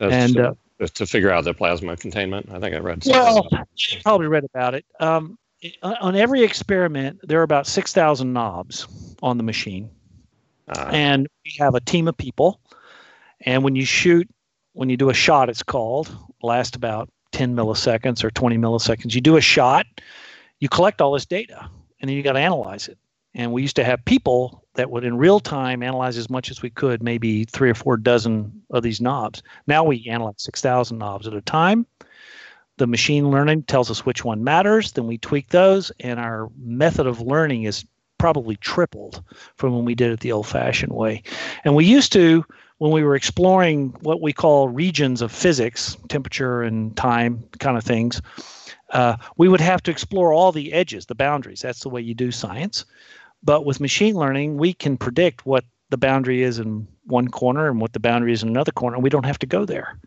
and 0.00 0.38
uh, 0.38 0.54
to 0.86 1.06
figure 1.06 1.30
out 1.30 1.44
the 1.44 1.54
plasma 1.54 1.96
containment, 1.96 2.50
I 2.52 2.60
think 2.60 2.74
I 2.74 2.78
read. 2.78 3.02
Well, 3.06 3.48
you 3.76 3.98
probably 4.02 4.28
read 4.28 4.44
about 4.44 4.74
it. 4.74 4.84
Um, 5.00 5.38
on 5.82 6.14
every 6.14 6.42
experiment, 6.42 7.20
there 7.22 7.40
are 7.40 7.44
about 7.44 7.66
six 7.66 7.92
thousand 7.92 8.32
knobs 8.32 8.86
on 9.22 9.36
the 9.36 9.42
machine, 9.42 9.90
uh, 10.68 10.90
and 10.92 11.26
we 11.44 11.54
have 11.58 11.74
a 11.74 11.80
team 11.80 12.06
of 12.06 12.16
people. 12.16 12.60
And 13.42 13.64
when 13.64 13.76
you 13.76 13.84
shoot, 13.84 14.28
when 14.72 14.88
you 14.88 14.96
do 14.96 15.10
a 15.10 15.14
shot, 15.14 15.48
it's 15.48 15.62
called 15.62 16.16
last 16.42 16.76
about 16.76 17.08
10 17.32 17.54
milliseconds 17.54 18.24
or 18.24 18.30
20 18.30 18.58
milliseconds. 18.58 19.14
You 19.14 19.20
do 19.20 19.36
a 19.36 19.40
shot, 19.40 19.86
you 20.60 20.68
collect 20.68 21.00
all 21.00 21.12
this 21.12 21.26
data, 21.26 21.68
and 22.00 22.08
then 22.08 22.16
you 22.16 22.22
got 22.22 22.32
to 22.32 22.40
analyze 22.40 22.88
it. 22.88 22.98
And 23.34 23.52
we 23.52 23.62
used 23.62 23.76
to 23.76 23.84
have 23.84 24.04
people 24.04 24.64
that 24.78 24.92
would, 24.92 25.02
in 25.02 25.18
real 25.18 25.40
time, 25.40 25.82
analyze 25.82 26.16
as 26.16 26.30
much 26.30 26.52
as 26.52 26.62
we 26.62 26.70
could, 26.70 27.02
maybe 27.02 27.44
three 27.44 27.68
or 27.68 27.74
four 27.74 27.96
dozen 27.96 28.62
of 28.70 28.84
these 28.84 29.00
knobs. 29.00 29.42
Now 29.66 29.82
we 29.82 30.06
analyze 30.08 30.36
6,000 30.38 30.96
knobs 30.96 31.26
at 31.26 31.34
a 31.34 31.40
time. 31.40 31.84
The 32.76 32.86
machine 32.86 33.28
learning 33.28 33.64
tells 33.64 33.90
us 33.90 34.06
which 34.06 34.24
one 34.24 34.44
matters, 34.44 34.92
then 34.92 35.08
we 35.08 35.18
tweak 35.18 35.48
those, 35.48 35.90
and 35.98 36.20
our 36.20 36.48
method 36.62 37.08
of 37.08 37.20
learning 37.20 37.64
is 37.64 37.84
probably 38.18 38.54
tripled 38.54 39.20
from 39.56 39.74
when 39.74 39.84
we 39.84 39.96
did 39.96 40.12
it 40.12 40.20
the 40.20 40.30
old 40.30 40.46
fashioned 40.46 40.92
way. 40.92 41.24
And 41.64 41.74
we 41.74 41.84
used 41.84 42.12
to, 42.12 42.44
when 42.78 42.92
we 42.92 43.02
were 43.02 43.16
exploring 43.16 43.96
what 44.02 44.22
we 44.22 44.32
call 44.32 44.68
regions 44.68 45.22
of 45.22 45.32
physics, 45.32 45.96
temperature 46.08 46.62
and 46.62 46.96
time 46.96 47.42
kind 47.58 47.76
of 47.76 47.82
things, 47.82 48.22
uh, 48.92 49.16
we 49.36 49.48
would 49.48 49.60
have 49.60 49.82
to 49.82 49.90
explore 49.90 50.32
all 50.32 50.52
the 50.52 50.72
edges, 50.72 51.06
the 51.06 51.16
boundaries. 51.16 51.62
That's 51.62 51.80
the 51.80 51.88
way 51.88 52.00
you 52.00 52.14
do 52.14 52.30
science. 52.30 52.84
But 53.42 53.64
with 53.64 53.80
machine 53.80 54.14
learning, 54.14 54.56
we 54.56 54.74
can 54.74 54.96
predict 54.96 55.46
what 55.46 55.64
the 55.90 55.96
boundary 55.96 56.42
is 56.42 56.58
in 56.58 56.86
one 57.04 57.28
corner 57.28 57.68
and 57.68 57.80
what 57.80 57.92
the 57.92 58.00
boundary 58.00 58.32
is 58.32 58.42
in 58.42 58.48
another 58.48 58.72
corner, 58.72 58.96
and 58.96 59.02
we 59.02 59.10
don't 59.10 59.24
have 59.24 59.38
to 59.38 59.46
go 59.46 59.64
there. 59.64 59.98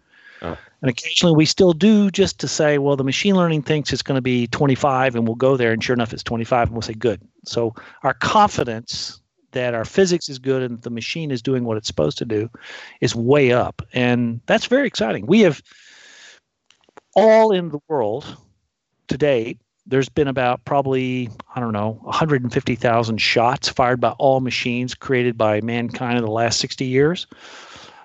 Oh. 0.42 0.58
And 0.82 0.90
occasionally 0.90 1.36
we 1.36 1.46
still 1.46 1.74
do 1.74 2.10
just 2.10 2.40
to 2.40 2.48
say, 2.48 2.78
well, 2.80 2.96
the 2.96 3.04
machine 3.04 3.36
learning 3.36 3.62
thinks 3.62 3.94
it's 3.94 4.02
going 4.02 4.18
to 4.18 4.22
be 4.22 4.48
25 4.48 5.16
and 5.16 5.28
we'll 5.28 5.36
go 5.36 5.56
there. 5.56 5.72
And 5.72 5.84
sure 5.84 5.94
enough, 5.94 6.14
it's 6.14 6.24
25 6.24 6.68
and 6.68 6.76
we'll 6.76 6.82
say, 6.82 6.94
good. 6.94 7.22
So 7.46 7.76
our 8.04 8.16
confidence 8.16 9.20
that 9.52 9.74
our 9.76 9.86
physics 9.86 10.30
is 10.30 10.40
good 10.40 10.64
and 10.64 10.82
the 10.82 10.90
machine 10.90 11.30
is 11.30 11.42
doing 11.42 11.64
what 11.66 11.78
it's 11.78 11.88
supposed 11.88 12.18
to 12.20 12.26
do 12.26 12.50
is 13.02 13.16
way 13.16 13.52
up. 13.52 13.82
And 13.94 14.42
that's 14.48 14.66
very 14.66 14.88
exciting. 14.88 15.28
We 15.28 15.42
have 15.42 15.62
all 17.16 17.52
in 17.52 17.70
the 17.70 17.80
world 17.88 18.38
to 19.10 19.18
date, 19.18 19.60
there's 19.86 20.10
been 20.10 20.28
about 20.28 20.64
probably, 20.66 21.30
I 21.56 21.60
don't 21.60 21.74
know, 21.74 22.00
150,000 22.04 23.18
shots 23.18 23.70
fired 23.70 24.00
by 24.00 24.12
all 24.12 24.40
machines 24.40 24.94
created 24.94 25.38
by 25.38 25.62
mankind 25.62 26.18
in 26.18 26.24
the 26.24 26.32
last 26.32 26.60
60 26.60 26.86
years. 26.86 27.28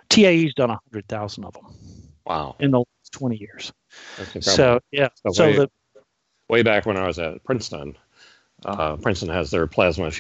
TAE's 0.08 0.54
done 0.54 0.70
100,000 0.70 1.44
of 1.44 1.54
them. 1.54 1.66
Wow. 2.24 2.56
In 2.58 2.70
the 2.70 2.78
last 2.78 3.12
20 3.12 3.36
years. 3.36 3.72
So, 4.40 4.80
yeah. 4.90 5.08
So, 5.26 5.32
so 5.32 5.46
way, 5.46 5.56
the, 5.56 5.70
way 6.48 6.62
back 6.62 6.86
when 6.86 6.96
I 6.96 7.06
was 7.06 7.18
at 7.18 7.42
Princeton, 7.44 7.96
uh, 8.64 8.96
Princeton 8.96 9.28
has 9.28 9.50
their 9.50 9.66
plasma 9.66 10.10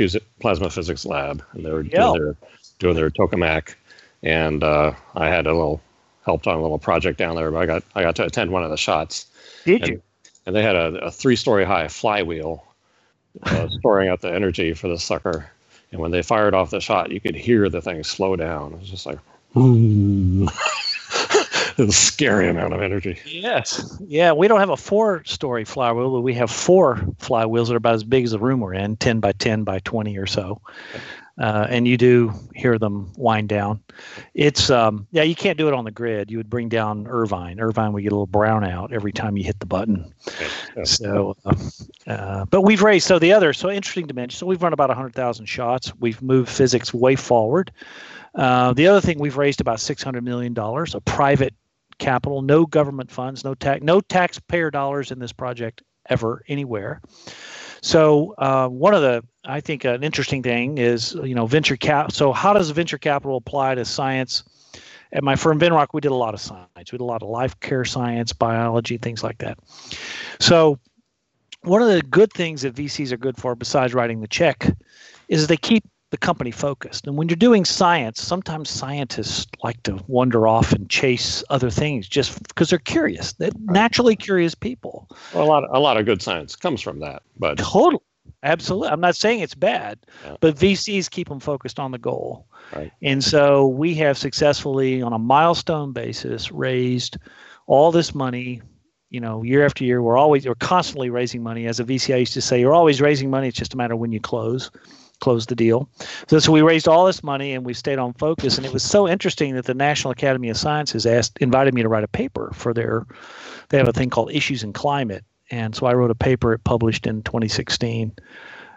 plasma 0.40 0.70
physics 0.70 1.04
lab, 1.04 1.42
and 1.52 1.64
they 1.64 1.70
were 1.70 1.82
yeah. 1.82 1.98
doing 1.98 2.12
their 2.14 2.36
doing 2.78 2.94
their 2.94 3.10
tokamak, 3.10 3.74
and 4.22 4.62
uh, 4.62 4.92
I 5.14 5.28
had 5.28 5.46
a 5.46 5.52
little 5.52 5.80
helped 6.24 6.46
on 6.46 6.58
a 6.58 6.62
little 6.62 6.78
project 6.78 7.18
down 7.18 7.36
there. 7.36 7.50
But 7.50 7.58
I 7.58 7.66
got 7.66 7.82
I 7.94 8.02
got 8.02 8.16
to 8.16 8.24
attend 8.24 8.50
one 8.50 8.62
of 8.62 8.70
the 8.70 8.76
shots. 8.76 9.26
Did 9.64 9.82
and, 9.82 9.90
you? 9.92 10.02
And 10.46 10.54
they 10.54 10.62
had 10.62 10.76
a, 10.76 11.06
a 11.06 11.10
three 11.10 11.36
story 11.36 11.64
high 11.64 11.88
flywheel 11.88 12.64
uh, 13.42 13.68
storing 13.78 14.08
out 14.08 14.20
the 14.20 14.32
energy 14.32 14.72
for 14.72 14.88
the 14.88 14.98
sucker. 14.98 15.50
And 15.92 16.00
when 16.00 16.10
they 16.10 16.22
fired 16.22 16.54
off 16.54 16.70
the 16.70 16.80
shot, 16.80 17.10
you 17.10 17.20
could 17.20 17.34
hear 17.34 17.68
the 17.68 17.82
thing 17.82 18.02
slow 18.04 18.36
down. 18.36 18.72
It 18.72 18.80
was 18.80 18.90
just 18.90 19.06
like, 19.06 19.18
it 19.54 20.50
a 21.88 21.92
scary 21.92 22.48
amount 22.48 22.74
of 22.74 22.82
energy. 22.82 23.18
Yes. 23.24 23.98
Yeah, 24.06 24.32
we 24.32 24.48
don't 24.48 24.60
have 24.60 24.70
a 24.70 24.76
four 24.76 25.24
story 25.24 25.64
flywheel, 25.64 26.10
but 26.10 26.20
we 26.20 26.34
have 26.34 26.50
four 26.50 26.96
flywheels 27.20 27.68
that 27.68 27.74
are 27.74 27.78
about 27.78 27.94
as 27.94 28.04
big 28.04 28.24
as 28.24 28.32
the 28.32 28.38
room 28.38 28.60
we're 28.60 28.74
in 28.74 28.96
10 28.96 29.20
by 29.20 29.32
10 29.32 29.64
by 29.64 29.78
20 29.80 30.18
or 30.18 30.26
so. 30.26 30.60
Uh, 31.38 31.66
and 31.68 31.86
you 31.86 31.98
do 31.98 32.32
hear 32.54 32.78
them 32.78 33.12
wind 33.16 33.48
down. 33.48 33.78
It's, 34.32 34.70
um, 34.70 35.06
yeah, 35.10 35.22
you 35.22 35.34
can't 35.34 35.58
do 35.58 35.68
it 35.68 35.74
on 35.74 35.84
the 35.84 35.90
grid. 35.90 36.30
You 36.30 36.38
would 36.38 36.48
bring 36.48 36.70
down 36.70 37.06
Irvine. 37.06 37.60
Irvine 37.60 37.92
would 37.92 38.02
get 38.02 38.12
a 38.12 38.14
little 38.14 38.26
brown 38.26 38.64
out 38.64 38.92
every 38.92 39.12
time 39.12 39.36
you 39.36 39.44
hit 39.44 39.60
the 39.60 39.66
button. 39.66 40.12
Okay. 40.28 40.84
So, 40.84 41.36
uh, 41.44 41.54
uh, 42.06 42.44
but 42.46 42.62
we've 42.62 42.82
raised, 42.82 43.06
so 43.06 43.18
the 43.18 43.32
other, 43.32 43.52
so 43.52 43.70
interesting 43.70 44.06
to 44.06 44.14
mention, 44.14 44.38
so 44.38 44.46
we've 44.46 44.62
run 44.62 44.72
about 44.72 44.88
100,000 44.88 45.44
shots. 45.44 45.92
We've 45.98 46.20
moved 46.22 46.48
physics 46.48 46.94
way 46.94 47.16
forward. 47.16 47.70
Uh, 48.34 48.72
the 48.72 48.86
other 48.86 49.00
thing, 49.00 49.18
we've 49.18 49.36
raised 49.36 49.60
about 49.60 49.78
$600 49.78 50.22
million, 50.22 50.56
a 50.56 51.00
private 51.02 51.54
capital, 51.98 52.42
no 52.42 52.66
government 52.66 53.10
funds, 53.10 53.44
no 53.44 53.54
tax, 53.54 53.82
no 53.82 54.00
taxpayer 54.00 54.70
dollars 54.70 55.10
in 55.10 55.18
this 55.18 55.32
project 55.32 55.82
ever 56.08 56.42
anywhere. 56.48 57.00
So 57.86 58.34
uh, 58.38 58.66
one 58.66 58.94
of 58.94 59.02
the, 59.02 59.22
I 59.44 59.60
think, 59.60 59.84
an 59.84 60.02
interesting 60.02 60.42
thing 60.42 60.78
is, 60.78 61.14
you 61.22 61.36
know, 61.36 61.46
venture 61.46 61.76
cap. 61.76 62.10
So 62.10 62.32
how 62.32 62.52
does 62.52 62.68
venture 62.70 62.98
capital 62.98 63.36
apply 63.36 63.76
to 63.76 63.84
science? 63.84 64.42
At 65.12 65.22
my 65.22 65.36
firm, 65.36 65.60
Venrock, 65.60 65.88
we 65.94 66.00
did 66.00 66.10
a 66.10 66.16
lot 66.16 66.34
of 66.34 66.40
science. 66.40 66.66
We 66.76 66.98
did 66.98 67.00
a 67.00 67.04
lot 67.04 67.22
of 67.22 67.28
life 67.28 67.58
care 67.60 67.84
science, 67.84 68.32
biology, 68.32 68.98
things 68.98 69.22
like 69.22 69.38
that. 69.38 69.60
So 70.40 70.80
one 71.62 71.80
of 71.80 71.86
the 71.86 72.02
good 72.02 72.32
things 72.32 72.62
that 72.62 72.74
VCs 72.74 73.12
are 73.12 73.16
good 73.16 73.36
for, 73.36 73.54
besides 73.54 73.94
writing 73.94 74.20
the 74.20 74.26
check, 74.26 74.68
is 75.28 75.46
they 75.46 75.56
keep 75.56 75.84
the 76.10 76.16
company 76.16 76.50
focused. 76.50 77.06
And 77.06 77.16
when 77.16 77.28
you're 77.28 77.36
doing 77.36 77.64
science, 77.64 78.22
sometimes 78.22 78.70
scientists 78.70 79.46
like 79.64 79.82
to 79.84 80.02
wander 80.06 80.46
off 80.46 80.72
and 80.72 80.88
chase 80.88 81.42
other 81.50 81.70
things 81.70 82.06
just 82.08 82.42
because 82.48 82.70
they're 82.70 82.78
curious. 82.78 83.32
They're 83.34 83.50
naturally 83.64 84.14
curious 84.14 84.54
people. 84.54 85.08
Well, 85.34 85.44
a 85.44 85.46
lot, 85.46 85.64
of, 85.64 85.70
a 85.74 85.80
lot 85.80 85.96
of 85.96 86.06
good 86.06 86.22
science 86.22 86.54
comes 86.54 86.80
from 86.80 87.00
that. 87.00 87.22
But 87.36 87.58
totally, 87.58 88.02
absolutely. 88.44 88.90
I'm 88.90 89.00
not 89.00 89.16
saying 89.16 89.40
it's 89.40 89.56
bad, 89.56 89.98
yeah. 90.24 90.36
but 90.40 90.56
VCs 90.56 91.10
keep 91.10 91.28
them 91.28 91.40
focused 91.40 91.80
on 91.80 91.90
the 91.90 91.98
goal. 91.98 92.46
Right. 92.74 92.92
And 93.02 93.22
so 93.22 93.66
we 93.66 93.94
have 93.94 94.16
successfully, 94.16 95.02
on 95.02 95.12
a 95.12 95.18
milestone 95.18 95.92
basis, 95.92 96.52
raised 96.52 97.18
all 97.66 97.90
this 97.90 98.14
money 98.14 98.62
you 99.08 99.20
know, 99.20 99.44
year 99.44 99.64
after 99.64 99.84
year, 99.84 100.02
we're 100.02 100.18
always 100.18 100.46
we're 100.46 100.56
constantly 100.56 101.10
raising 101.10 101.40
money. 101.40 101.68
As 101.68 101.78
a 101.78 101.84
VC, 101.84 102.12
I 102.12 102.18
used 102.18 102.34
to 102.34 102.40
say, 102.40 102.58
you're 102.58 102.74
always 102.74 103.00
raising 103.00 103.30
money. 103.30 103.46
It's 103.46 103.56
just 103.56 103.72
a 103.72 103.76
matter 103.76 103.94
of 103.94 104.00
when 104.00 104.10
you 104.10 104.18
close 104.18 104.68
close 105.20 105.46
the 105.46 105.54
deal. 105.54 105.88
So, 106.28 106.38
so 106.38 106.52
we 106.52 106.62
raised 106.62 106.88
all 106.88 107.06
this 107.06 107.22
money 107.22 107.52
and 107.52 107.64
we 107.64 107.74
stayed 107.74 107.98
on 107.98 108.12
focus. 108.14 108.56
And 108.56 108.66
it 108.66 108.72
was 108.72 108.82
so 108.82 109.08
interesting 109.08 109.54
that 109.54 109.64
the 109.64 109.74
National 109.74 110.12
Academy 110.12 110.48
of 110.50 110.56
Sciences 110.56 111.06
asked, 111.06 111.38
invited 111.38 111.74
me 111.74 111.82
to 111.82 111.88
write 111.88 112.04
a 112.04 112.08
paper 112.08 112.50
for 112.54 112.74
their. 112.74 113.06
They 113.68 113.78
have 113.78 113.88
a 113.88 113.92
thing 113.92 114.10
called 114.10 114.30
Issues 114.30 114.62
in 114.62 114.72
Climate, 114.72 115.24
and 115.50 115.74
so 115.74 115.86
I 115.86 115.94
wrote 115.94 116.10
a 116.10 116.14
paper. 116.14 116.52
It 116.52 116.62
published 116.62 117.06
in 117.06 117.22
2016, 117.22 118.12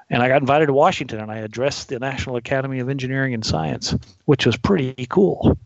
and 0.09 0.23
I 0.23 0.27
got 0.27 0.41
invited 0.41 0.65
to 0.67 0.73
Washington, 0.73 1.19
and 1.19 1.31
I 1.31 1.37
addressed 1.37 1.89
the 1.89 1.99
National 1.99 2.37
Academy 2.37 2.79
of 2.79 2.89
Engineering 2.89 3.35
and 3.35 3.45
Science, 3.45 3.95
which 4.25 4.47
was 4.47 4.57
pretty 4.57 5.05
cool. 5.07 5.57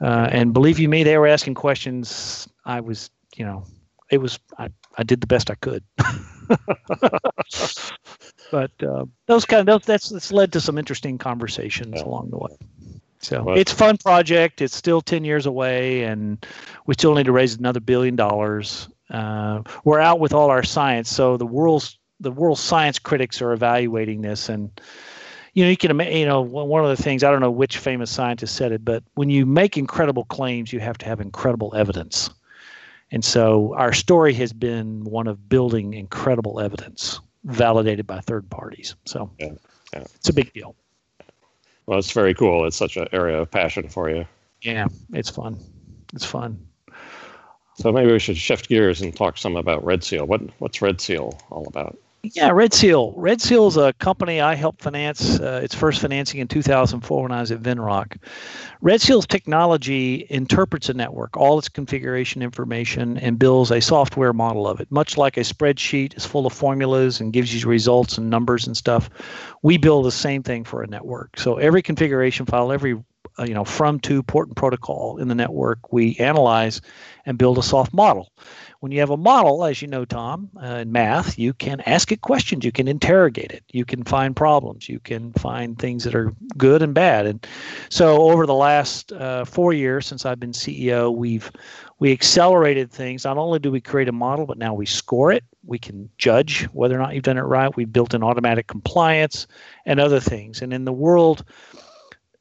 Uh, 0.00 0.28
and 0.30 0.52
believe 0.52 0.78
you 0.78 0.88
me, 0.88 1.04
they 1.04 1.16
were 1.16 1.26
asking 1.26 1.54
questions. 1.54 2.46
I 2.64 2.80
was, 2.80 3.10
you 3.34 3.44
know, 3.44 3.64
it 4.10 4.18
was 4.18 4.38
I, 4.58 4.68
I 4.96 5.02
did 5.02 5.20
the 5.20 5.26
best 5.26 5.50
I 5.50 5.54
could. 5.56 5.82
but 8.50 8.70
uh, 8.82 9.04
those 9.26 9.44
kind 9.44 9.60
of 9.60 9.66
those, 9.66 9.86
that's 9.86 10.08
that's 10.08 10.32
led 10.32 10.52
to 10.52 10.60
some 10.60 10.78
interesting 10.78 11.18
conversations 11.18 11.94
yeah. 11.96 12.04
along 12.04 12.30
the 12.30 12.38
way. 12.38 12.56
So 13.20 13.42
well, 13.42 13.58
it's 13.58 13.72
a 13.72 13.76
fun 13.76 13.96
project. 13.98 14.62
It's 14.62 14.76
still 14.76 15.00
ten 15.00 15.24
years 15.24 15.46
away, 15.46 16.04
and 16.04 16.44
we 16.86 16.94
still 16.94 17.14
need 17.14 17.26
to 17.26 17.32
raise 17.32 17.56
another 17.56 17.80
billion 17.80 18.16
dollars. 18.16 18.88
Uh, 19.10 19.62
we're 19.84 20.00
out 20.00 20.20
with 20.20 20.32
all 20.32 20.50
our 20.50 20.62
science, 20.62 21.10
so 21.10 21.36
the 21.36 21.46
world's 21.46 21.98
the 22.20 22.32
world 22.32 22.58
science 22.58 22.98
critics 22.98 23.42
are 23.42 23.52
evaluating 23.52 24.22
this, 24.22 24.48
and 24.48 24.70
you 25.54 25.64
know 25.64 25.70
you 25.70 25.76
can 25.76 25.98
you 26.00 26.26
know 26.26 26.40
one 26.40 26.84
of 26.84 26.96
the 26.96 27.02
things 27.02 27.24
I 27.24 27.30
don't 27.30 27.40
know 27.40 27.50
which 27.50 27.78
famous 27.78 28.10
scientist 28.10 28.54
said 28.54 28.72
it, 28.72 28.84
but 28.84 29.02
when 29.14 29.30
you 29.30 29.46
make 29.46 29.76
incredible 29.76 30.24
claims, 30.24 30.72
you 30.72 30.80
have 30.80 30.98
to 30.98 31.06
have 31.06 31.20
incredible 31.20 31.74
evidence. 31.74 32.30
And 33.10 33.24
so 33.24 33.74
our 33.74 33.94
story 33.94 34.34
has 34.34 34.52
been 34.52 35.02
one 35.04 35.26
of 35.26 35.48
building 35.48 35.94
incredible 35.94 36.60
evidence 36.60 37.20
validated 37.48 38.06
by 38.06 38.20
third 38.20 38.48
parties. 38.50 38.94
So 39.04 39.30
yeah, 39.38 39.52
yeah. 39.92 40.04
it's 40.14 40.28
a 40.28 40.32
big 40.32 40.52
deal. 40.52 40.76
Well, 41.86 41.98
it's 41.98 42.12
very 42.12 42.34
cool. 42.34 42.66
It's 42.66 42.76
such 42.76 42.96
an 42.96 43.08
area 43.12 43.40
of 43.40 43.50
passion 43.50 43.88
for 43.88 44.10
you. 44.10 44.26
Yeah, 44.62 44.86
it's 45.12 45.30
fun. 45.30 45.58
It's 46.12 46.24
fun. 46.24 46.66
So 47.76 47.92
maybe 47.92 48.12
we 48.12 48.18
should 48.18 48.36
shift 48.36 48.68
gears 48.68 49.00
and 49.00 49.14
talk 49.14 49.38
some 49.38 49.56
about 49.56 49.84
Red 49.84 50.04
Seal. 50.04 50.26
What 50.26 50.42
what's 50.58 50.82
Red 50.82 51.00
Seal 51.00 51.38
all 51.50 51.66
about? 51.66 51.98
Yeah, 52.22 52.50
Red 52.50 52.74
Seal. 52.74 53.14
Red 53.16 53.40
Seal 53.40 53.68
is 53.68 53.76
a 53.76 53.92
company 53.94 54.40
I 54.40 54.56
helped 54.56 54.82
finance 54.82 55.38
uh, 55.38 55.60
its 55.62 55.74
first 55.74 56.00
financing 56.00 56.40
in 56.40 56.48
2004 56.48 57.22
when 57.22 57.32
I 57.32 57.40
was 57.40 57.52
at 57.52 57.62
Venrock. 57.62 58.16
Red 58.80 59.00
Seal's 59.00 59.26
technology 59.26 60.26
interprets 60.28 60.88
a 60.88 60.94
network, 60.94 61.36
all 61.36 61.58
its 61.58 61.68
configuration 61.68 62.42
information, 62.42 63.18
and 63.18 63.38
builds 63.38 63.70
a 63.70 63.80
software 63.80 64.32
model 64.32 64.66
of 64.66 64.80
it. 64.80 64.90
Much 64.90 65.16
like 65.16 65.36
a 65.36 65.40
spreadsheet 65.40 66.16
is 66.16 66.26
full 66.26 66.46
of 66.46 66.52
formulas 66.52 67.20
and 67.20 67.32
gives 67.32 67.54
you 67.54 67.68
results 67.68 68.18
and 68.18 68.28
numbers 68.28 68.66
and 68.66 68.76
stuff, 68.76 69.08
we 69.62 69.78
build 69.78 70.04
the 70.04 70.12
same 70.12 70.42
thing 70.42 70.64
for 70.64 70.82
a 70.82 70.88
network. 70.88 71.38
So 71.38 71.56
every 71.56 71.82
configuration 71.82 72.46
file, 72.46 72.72
every 72.72 72.96
uh, 73.38 73.44
you 73.44 73.54
know 73.54 73.64
from 73.64 74.00
to 74.00 74.22
port 74.22 74.48
and 74.48 74.56
protocol 74.56 75.18
in 75.18 75.28
the 75.28 75.34
network, 75.34 75.92
we 75.92 76.16
analyze 76.16 76.80
and 77.26 77.38
build 77.38 77.58
a 77.58 77.62
soft 77.62 77.92
model 77.92 78.32
when 78.80 78.92
you 78.92 79.00
have 79.00 79.10
a 79.10 79.16
model, 79.16 79.64
as 79.64 79.82
you 79.82 79.88
know, 79.88 80.04
Tom, 80.04 80.50
uh, 80.62 80.76
in 80.76 80.92
math, 80.92 81.36
you 81.38 81.52
can 81.52 81.80
ask 81.80 82.12
it 82.12 82.20
questions, 82.20 82.64
you 82.64 82.70
can 82.70 82.86
interrogate 82.86 83.50
it, 83.50 83.64
you 83.72 83.84
can 83.84 84.04
find 84.04 84.36
problems, 84.36 84.88
you 84.88 85.00
can 85.00 85.32
find 85.32 85.78
things 85.78 86.04
that 86.04 86.14
are 86.14 86.32
good 86.56 86.80
and 86.80 86.94
bad. 86.94 87.26
And 87.26 87.44
so, 87.88 88.22
over 88.30 88.46
the 88.46 88.54
last 88.54 89.12
uh, 89.12 89.44
four 89.44 89.72
years 89.72 90.06
since 90.06 90.24
I've 90.24 90.38
been 90.38 90.52
CEO, 90.52 91.14
we've 91.14 91.50
we 91.98 92.12
accelerated 92.12 92.92
things. 92.92 93.24
Not 93.24 93.38
only 93.38 93.58
do 93.58 93.72
we 93.72 93.80
create 93.80 94.08
a 94.08 94.12
model, 94.12 94.46
but 94.46 94.58
now 94.58 94.72
we 94.72 94.86
score 94.86 95.32
it. 95.32 95.42
We 95.66 95.80
can 95.80 96.08
judge 96.16 96.62
whether 96.66 96.94
or 96.94 96.98
not 96.98 97.14
you've 97.14 97.24
done 97.24 97.38
it 97.38 97.42
right. 97.42 97.74
We've 97.76 97.92
built 97.92 98.14
in 98.14 98.22
automatic 98.22 98.68
compliance 98.68 99.48
and 99.84 99.98
other 99.98 100.20
things. 100.20 100.62
And 100.62 100.72
in 100.72 100.84
the 100.84 100.92
world, 100.92 101.44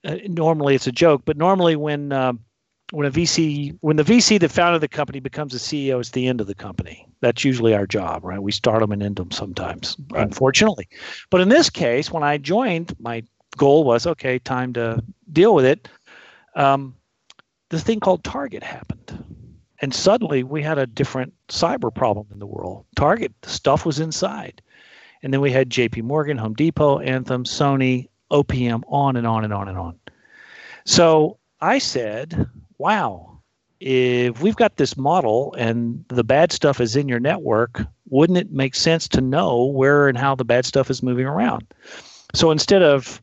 uh, 0.03 0.17
normally 0.25 0.75
it's 0.75 0.87
a 0.87 0.91
joke, 0.91 1.23
but 1.25 1.37
normally 1.37 1.75
when 1.75 2.11
um, 2.11 2.39
when 2.91 3.05
a 3.05 3.11
VC, 3.11 3.77
when 3.81 3.97
the 3.97 4.03
VC 4.03 4.39
that 4.39 4.51
founded 4.51 4.81
the 4.81 4.87
company 4.87 5.19
becomes 5.19 5.53
a 5.53 5.57
CEO, 5.57 5.99
it's 5.99 6.11
the 6.11 6.27
end 6.27 6.39
of 6.39 6.47
the 6.47 6.55
company. 6.55 7.05
That's 7.19 7.43
usually 7.43 7.73
our 7.73 7.85
job, 7.85 8.23
right? 8.23 8.41
We 8.41 8.51
start 8.51 8.79
them 8.79 8.91
and 8.91 9.03
end 9.03 9.17
them 9.17 9.31
sometimes, 9.31 9.97
right. 10.11 10.23
unfortunately. 10.23 10.87
But 11.29 11.41
in 11.41 11.49
this 11.49 11.69
case, 11.69 12.11
when 12.11 12.23
I 12.23 12.37
joined, 12.37 12.95
my 12.99 13.23
goal 13.57 13.83
was 13.83 14.07
okay, 14.07 14.39
time 14.39 14.71
to 14.73 15.03
deal 15.33 15.53
with 15.53 15.65
it. 15.65 15.89
Um, 16.55 16.95
this 17.69 17.83
thing 17.83 17.99
called 17.99 18.23
Target 18.23 18.63
happened. 18.63 19.23
And 19.79 19.93
suddenly 19.93 20.43
we 20.43 20.63
had 20.63 20.77
a 20.77 20.87
different 20.87 21.33
cyber 21.49 21.93
problem 21.93 22.27
in 22.31 22.39
the 22.39 22.47
world. 22.47 22.85
Target, 22.95 23.33
the 23.41 23.49
stuff 23.49 23.85
was 23.85 23.99
inside. 23.99 24.61
And 25.21 25.33
then 25.33 25.41
we 25.41 25.51
had 25.51 25.69
JP 25.69 26.03
Morgan, 26.03 26.37
Home 26.37 26.53
Depot, 26.53 26.99
Anthem, 26.99 27.43
Sony, 27.43 28.07
OPM, 28.31 28.83
on 28.87 29.15
and 29.15 29.27
on 29.27 29.43
and 29.43 29.53
on 29.53 29.67
and 29.67 29.77
on. 29.77 29.99
So 30.85 31.37
I 31.61 31.79
said, 31.79 32.47
wow, 32.77 33.39
if 33.79 34.41
we've 34.41 34.55
got 34.55 34.77
this 34.77 34.97
model 34.97 35.53
and 35.57 36.03
the 36.07 36.23
bad 36.23 36.51
stuff 36.51 36.81
is 36.81 36.95
in 36.95 37.07
your 37.07 37.19
network, 37.19 37.81
wouldn't 38.09 38.37
it 38.37 38.51
make 38.51 38.75
sense 38.75 39.07
to 39.09 39.21
know 39.21 39.65
where 39.65 40.07
and 40.07 40.17
how 40.17 40.35
the 40.35 40.45
bad 40.45 40.65
stuff 40.65 40.89
is 40.89 41.03
moving 41.03 41.25
around? 41.25 41.65
So 42.33 42.51
instead 42.51 42.81
of, 42.81 43.21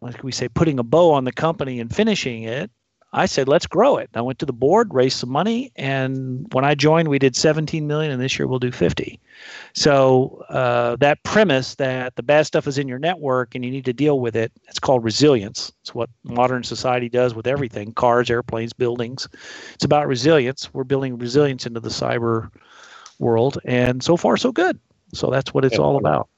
like 0.00 0.22
we 0.22 0.32
say, 0.32 0.48
putting 0.48 0.78
a 0.78 0.82
bow 0.82 1.12
on 1.12 1.24
the 1.24 1.32
company 1.32 1.80
and 1.80 1.94
finishing 1.94 2.42
it, 2.42 2.70
I 3.14 3.26
said, 3.26 3.46
let's 3.46 3.66
grow 3.66 3.98
it. 3.98 4.08
I 4.14 4.22
went 4.22 4.38
to 4.38 4.46
the 4.46 4.54
board, 4.54 4.94
raised 4.94 5.18
some 5.18 5.28
money, 5.28 5.70
and 5.76 6.46
when 6.52 6.64
I 6.64 6.74
joined, 6.74 7.08
we 7.08 7.18
did 7.18 7.36
17 7.36 7.86
million, 7.86 8.10
and 8.10 8.22
this 8.22 8.38
year 8.38 8.46
we'll 8.46 8.58
do 8.58 8.72
50. 8.72 9.20
So 9.74 10.44
uh, 10.48 10.96
that 10.96 11.22
premise 11.22 11.74
that 11.74 12.16
the 12.16 12.22
bad 12.22 12.46
stuff 12.46 12.66
is 12.66 12.78
in 12.78 12.88
your 12.88 12.98
network 12.98 13.54
and 13.54 13.64
you 13.64 13.70
need 13.70 13.84
to 13.84 13.92
deal 13.92 14.18
with 14.20 14.34
it, 14.34 14.50
it's 14.66 14.78
called 14.78 15.04
resilience. 15.04 15.72
It's 15.82 15.94
what 15.94 16.08
modern 16.24 16.62
society 16.62 17.08
does 17.08 17.34
with 17.34 17.46
everything: 17.46 17.92
cars, 17.92 18.30
airplanes, 18.30 18.72
buildings. 18.72 19.28
It's 19.74 19.84
about 19.84 20.06
resilience. 20.06 20.72
We're 20.72 20.84
building 20.84 21.18
resilience 21.18 21.66
into 21.66 21.80
the 21.80 21.90
cyber 21.90 22.50
world, 23.18 23.58
and 23.64 24.02
so 24.02 24.16
far 24.16 24.36
so 24.36 24.52
good. 24.52 24.78
So 25.12 25.28
that's 25.28 25.52
what 25.52 25.64
it's 25.64 25.78
all 25.78 25.98
about. 25.98 26.28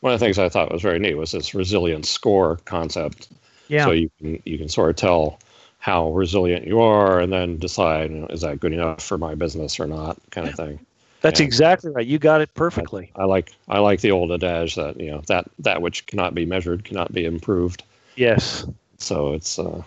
One 0.00 0.12
of 0.12 0.20
the 0.20 0.24
things 0.24 0.38
I 0.38 0.48
thought 0.48 0.72
was 0.72 0.82
very 0.82 0.98
neat 0.98 1.14
was 1.14 1.32
this 1.32 1.54
resilience 1.54 2.08
score 2.10 2.56
concept. 2.64 3.28
Yeah. 3.68 3.84
So 3.84 3.92
you 3.92 4.10
can 4.18 4.42
you 4.44 4.58
can 4.58 4.68
sort 4.68 4.90
of 4.90 4.96
tell 4.96 5.38
how 5.80 6.10
resilient 6.12 6.66
you 6.66 6.80
are 6.80 7.20
and 7.20 7.32
then 7.32 7.56
decide 7.56 8.10
you 8.10 8.18
know, 8.18 8.26
is 8.26 8.42
that 8.42 8.60
good 8.60 8.72
enough 8.72 9.02
for 9.02 9.18
my 9.18 9.34
business 9.34 9.80
or 9.80 9.86
not 9.86 10.16
kind 10.30 10.46
of 10.46 10.54
thing. 10.54 10.78
That's 11.22 11.40
and 11.40 11.46
exactly 11.46 11.90
right. 11.90 12.06
You 12.06 12.18
got 12.18 12.42
it 12.42 12.52
perfectly. 12.54 13.10
I, 13.16 13.22
I, 13.22 13.24
like 13.24 13.52
i 13.68 13.78
like 13.78 14.00
the 14.00 14.10
old 14.10 14.30
adage 14.30 14.74
that 14.76 15.00
you 15.00 15.10
know 15.10 15.22
that 15.26 15.50
that 15.58 15.82
which 15.82 16.06
cannot 16.06 16.34
be 16.34 16.46
measured 16.46 16.84
cannot 16.84 17.12
be 17.12 17.24
improved. 17.24 17.82
Yes. 18.16 18.66
So 18.98 19.32
it's 19.32 19.58
uh, 19.58 19.82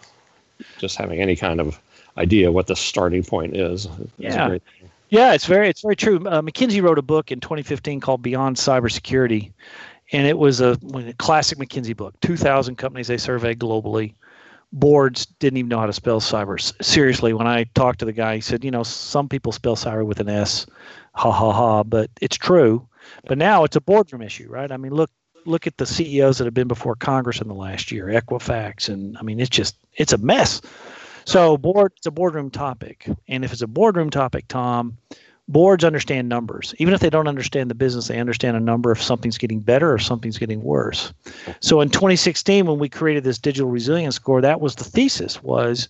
just 0.80 0.98
having 0.98 1.22
any 1.22 1.36
kind 1.36 1.60
of 1.60 1.80
idea 2.18 2.52
what 2.52 2.68
the 2.68 2.76
starting 2.76 3.24
point 3.24 3.56
is, 3.56 3.86
is 3.86 3.92
yeah. 4.18 4.58
yeah 5.10 5.34
it's 5.34 5.46
very 5.46 5.70
it's 5.70 5.82
very 5.82 5.96
true. 5.96 6.18
Uh, 6.28 6.42
mckinsey 6.42 6.82
wrote 6.82 7.00
a 7.00 7.04
book 7.04 7.32
in 7.32 7.40
2015 7.40 8.00
called 8.00 8.22
beyond 8.22 8.58
cybersecurity 8.58 9.52
and 10.12 10.28
it 10.28 10.38
was 10.38 10.62
a, 10.62 10.78
a 10.94 11.14
classic 11.14 11.58
mckinsey 11.58 11.96
book. 11.96 12.20
2000 12.22 12.76
companies 12.76 13.08
they 13.08 13.18
surveyed 13.18 13.60
globally 13.60 14.14
boards 14.74 15.26
didn't 15.26 15.58
even 15.58 15.70
know 15.70 15.80
how 15.80 15.86
to 15.86 15.94
spell 15.94 16.20
cyber. 16.20 16.60
Seriously, 16.84 17.32
when 17.32 17.48
I 17.48 17.66
talked 17.76 18.00
to 18.00 18.06
the 18.06 18.12
guy, 18.12 18.36
he 18.36 18.42
said, 18.42 18.66
you 18.66 18.72
know, 18.72 18.84
some 18.84 19.30
people 19.30 19.52
spell 19.52 19.76
cyber 19.76 20.06
with 20.06 20.20
an 20.20 20.30
S, 20.30 20.66
ha 21.14 21.32
ha 21.32 21.52
ha, 21.54 21.84
but 21.84 22.10
it's 22.20 22.36
true. 22.36 22.86
But 23.28 23.38
now 23.38 23.64
it's 23.64 23.76
a 23.76 23.82
boardroom 23.82 24.22
issue, 24.22 24.50
right? 24.50 24.72
I 24.72 24.78
mean, 24.78 24.94
look 24.94 25.12
look 25.46 25.68
at 25.68 25.78
the 25.78 25.86
CEOs 25.86 26.38
that 26.38 26.46
have 26.46 26.54
been 26.54 26.70
before 26.70 26.96
Congress 26.96 27.42
in 27.42 27.50
the 27.50 27.54
last 27.54 27.92
year, 27.92 28.08
Equifax, 28.08 28.88
and 28.90 29.18
I 29.18 29.24
mean, 29.24 29.40
it's 29.40 29.50
just 29.50 29.76
it's 29.96 30.14
a 30.14 30.18
mess. 30.18 30.62
So 31.26 31.58
board 31.58 31.94
it's 31.98 32.08
a 32.08 32.12
boardroom 32.12 32.50
topic, 32.50 33.10
and 33.28 33.46
if 33.46 33.52
it's 33.52 33.62
a 33.62 33.68
boardroom 33.68 34.10
topic, 34.10 34.48
Tom, 34.48 34.98
boards 35.48 35.84
understand 35.84 36.30
numbers. 36.30 36.74
Even 36.78 36.94
if 36.94 37.02
they 37.02 37.10
don't 37.10 37.28
understand 37.28 37.70
the 37.70 37.76
business, 37.76 38.08
they 38.08 38.20
understand 38.20 38.56
a 38.56 38.60
number 38.60 38.92
if 38.92 39.02
something's 39.02 39.38
getting 39.38 39.60
better 39.60 39.94
or 39.94 40.00
something's 40.00 40.38
getting 40.38 40.64
worse. 40.64 41.14
So 41.60 41.82
in 41.82 41.90
2016, 41.90 42.66
when 42.66 42.80
we 42.80 42.90
created 42.90 43.24
this 43.24 43.38
digital 43.38 43.70
resilience 43.70 44.16
score, 44.16 44.42
that 44.42 44.62
was 44.62 44.76
the 44.76 44.84
thesis 44.84 45.44
was 45.44 45.90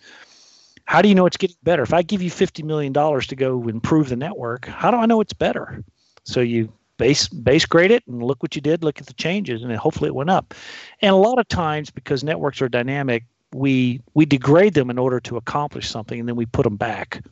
how 0.85 1.01
do 1.01 1.07
you 1.07 1.15
know 1.15 1.25
it's 1.25 1.37
getting 1.37 1.55
better? 1.63 1.83
If 1.83 1.93
I 1.93 2.01
give 2.01 2.21
you 2.21 2.29
$50 2.29 2.63
million 2.63 2.93
to 2.93 3.35
go 3.35 3.67
improve 3.67 4.09
the 4.09 4.15
network, 4.15 4.65
how 4.65 4.91
do 4.91 4.97
I 4.97 5.05
know 5.05 5.21
it's 5.21 5.33
better? 5.33 5.83
So 6.23 6.41
you 6.41 6.71
base 6.97 7.27
base 7.27 7.65
grade 7.65 7.91
it 7.91 8.03
and 8.07 8.21
look 8.23 8.41
what 8.41 8.55
you 8.55 8.61
did, 8.61 8.83
look 8.83 8.99
at 8.99 9.07
the 9.07 9.13
changes, 9.13 9.61
and 9.61 9.71
then 9.71 9.77
hopefully 9.77 10.09
it 10.09 10.15
went 10.15 10.29
up. 10.29 10.53
And 11.01 11.11
a 11.11 11.17
lot 11.17 11.39
of 11.39 11.47
times, 11.47 11.89
because 11.89 12.23
networks 12.23 12.61
are 12.61 12.69
dynamic, 12.69 13.23
we 13.53 14.01
we 14.13 14.25
degrade 14.25 14.73
them 14.73 14.89
in 14.89 14.97
order 14.97 15.19
to 15.21 15.37
accomplish 15.37 15.89
something, 15.89 16.19
and 16.19 16.27
then 16.27 16.35
we 16.35 16.45
put 16.45 16.63
them 16.63 16.77
back 16.77 17.23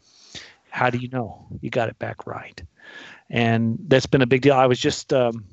how 0.71 0.89
do 0.89 0.97
you 0.97 1.09
know 1.09 1.45
you 1.61 1.69
got 1.69 1.89
it 1.89 1.99
back 1.99 2.25
right? 2.25 2.61
And 3.29 3.77
that's 3.87 4.07
been 4.07 4.21
a 4.21 4.27
big 4.27 4.41
deal. 4.41 4.55
I 4.55 4.65
was 4.65 4.79
just 4.79 5.13
um, 5.13 5.45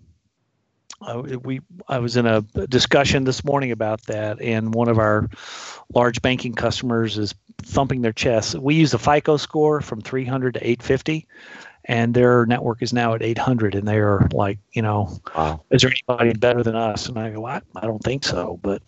uh, 1.01 1.23
we 1.43 1.61
I 1.87 1.99
was 1.99 2.17
in 2.17 2.27
a 2.27 2.43
discussion 2.69 3.25
this 3.25 3.45
morning 3.45 3.71
about 3.71 4.03
that, 4.07 4.41
and 4.41 4.75
one 4.75 4.89
of 4.89 4.99
our 4.99 5.29
large 5.95 6.21
banking 6.23 6.55
customers 6.55 7.19
is 7.19 7.35
thumping 7.59 8.03
their 8.03 8.13
chest. 8.13 8.55
We 8.55 8.75
use 8.75 8.91
the 8.93 8.99
FICO 8.99 9.37
score 9.37 9.81
from 9.81 10.01
300 10.01 10.55
to 10.55 10.61
850, 10.61 11.27
and 11.85 12.15
their 12.15 12.47
network 12.47 12.83
is 12.83 12.93
now 12.93 13.15
at 13.15 13.23
800, 13.23 13.75
and 13.75 13.87
they 13.87 13.99
are 13.99 14.29
like, 14.33 14.59
you 14.73 14.83
know, 14.83 15.21
wow. 15.37 15.63
is 15.71 15.83
there 15.83 15.91
anybody 15.91 16.37
better 16.37 16.63
than 16.63 16.75
us? 16.75 17.09
And 17.09 17.19
I 17.19 17.31
go, 17.31 17.41
what? 17.41 17.63
I 17.77 17.83
don't 17.83 18.03
think 18.03 18.25
so, 18.25 18.59
but 18.63 18.83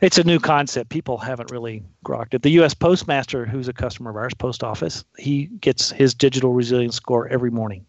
it's 0.00 0.18
a 0.18 0.24
new 0.24 0.38
concept. 0.38 0.90
People 0.90 1.18
haven't 1.18 1.50
really 1.50 1.82
grokked 2.04 2.34
it. 2.34 2.42
The 2.42 2.50
U.S. 2.50 2.74
Postmaster, 2.74 3.44
who's 3.44 3.68
a 3.68 3.72
customer 3.72 4.10
of 4.10 4.16
ours, 4.16 4.34
Post 4.34 4.62
Office, 4.62 5.04
he 5.16 5.46
gets 5.60 5.90
his 5.90 6.14
digital 6.14 6.52
resilience 6.52 6.96
score 6.96 7.28
every 7.28 7.50
morning. 7.50 7.84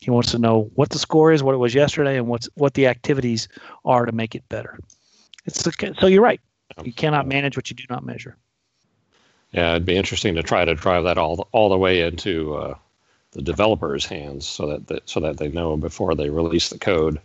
He 0.00 0.10
wants 0.10 0.30
to 0.32 0.38
know 0.38 0.70
what 0.74 0.90
the 0.90 0.98
score 0.98 1.32
is, 1.32 1.42
what 1.42 1.54
it 1.54 1.58
was 1.58 1.74
yesterday, 1.74 2.18
and 2.18 2.28
what's 2.28 2.48
what 2.54 2.74
the 2.74 2.86
activities 2.86 3.48
are 3.84 4.04
to 4.04 4.12
make 4.12 4.34
it 4.34 4.46
better. 4.48 4.78
It's 5.46 5.62
so 5.98 6.06
you're 6.06 6.22
right. 6.22 6.40
You 6.82 6.92
cannot 6.92 7.26
manage 7.26 7.56
what 7.56 7.70
you 7.70 7.76
do 7.76 7.84
not 7.88 8.04
measure. 8.04 8.36
Yeah, 9.52 9.70
it'd 9.70 9.86
be 9.86 9.96
interesting 9.96 10.34
to 10.34 10.42
try 10.42 10.64
to 10.64 10.74
drive 10.74 11.04
that 11.04 11.16
all 11.16 11.48
all 11.52 11.68
the 11.68 11.78
way 11.78 12.02
into 12.02 12.54
uh, 12.54 12.74
the 13.30 13.42
developers' 13.42 14.04
hands, 14.04 14.46
so 14.46 14.66
that, 14.66 14.86
that 14.88 15.08
so 15.08 15.20
that 15.20 15.38
they 15.38 15.48
know 15.48 15.76
before 15.76 16.14
they 16.14 16.28
release 16.28 16.68
the 16.68 16.78
code 16.78 17.20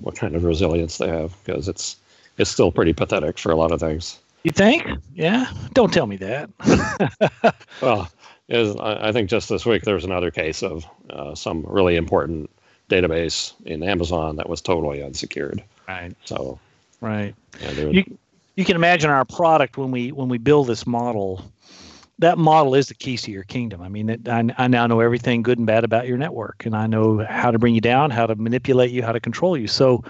what 0.00 0.16
kind 0.16 0.34
of 0.34 0.44
resilience 0.44 0.98
they 0.98 1.08
have, 1.08 1.36
because 1.44 1.68
it's 1.68 1.96
is 2.38 2.48
still 2.48 2.72
pretty 2.72 2.92
pathetic 2.92 3.38
for 3.38 3.52
a 3.52 3.56
lot 3.56 3.72
of 3.72 3.80
things. 3.80 4.18
You 4.42 4.50
think? 4.50 4.86
Yeah. 5.14 5.50
Don't 5.72 5.92
tell 5.92 6.06
me 6.06 6.16
that. 6.16 6.50
well, 7.82 8.10
is 8.48 8.76
I 8.76 9.10
think 9.12 9.30
just 9.30 9.48
this 9.48 9.64
week 9.64 9.82
there 9.82 9.94
was 9.94 10.04
another 10.04 10.30
case 10.30 10.62
of 10.62 10.84
uh, 11.10 11.34
some 11.34 11.64
really 11.66 11.96
important 11.96 12.50
database 12.90 13.52
in 13.64 13.82
Amazon 13.82 14.36
that 14.36 14.48
was 14.48 14.60
totally 14.60 15.02
unsecured. 15.02 15.62
Right. 15.88 16.14
So. 16.24 16.58
Right. 17.00 17.34
Yeah, 17.60 17.70
you 17.70 18.18
you 18.56 18.64
can 18.64 18.76
imagine 18.76 19.10
our 19.10 19.24
product 19.24 19.76
when 19.76 19.90
we 19.90 20.12
when 20.12 20.28
we 20.28 20.38
build 20.38 20.66
this 20.66 20.86
model. 20.86 21.44
That 22.20 22.38
model 22.38 22.76
is 22.76 22.86
the 22.86 22.94
keys 22.94 23.22
to 23.22 23.32
your 23.32 23.42
kingdom. 23.42 23.82
I 23.82 23.88
mean, 23.88 24.08
it, 24.08 24.28
I, 24.28 24.44
I 24.56 24.68
now 24.68 24.86
know 24.86 25.00
everything 25.00 25.42
good 25.42 25.58
and 25.58 25.66
bad 25.66 25.82
about 25.82 26.06
your 26.06 26.16
network, 26.16 26.64
and 26.64 26.76
I 26.76 26.86
know 26.86 27.24
how 27.24 27.50
to 27.50 27.58
bring 27.58 27.74
you 27.74 27.80
down, 27.80 28.10
how 28.10 28.26
to 28.26 28.36
manipulate 28.36 28.92
you, 28.92 29.02
how 29.02 29.10
to 29.10 29.18
control 29.18 29.56
you. 29.56 29.66
So, 29.66 30.04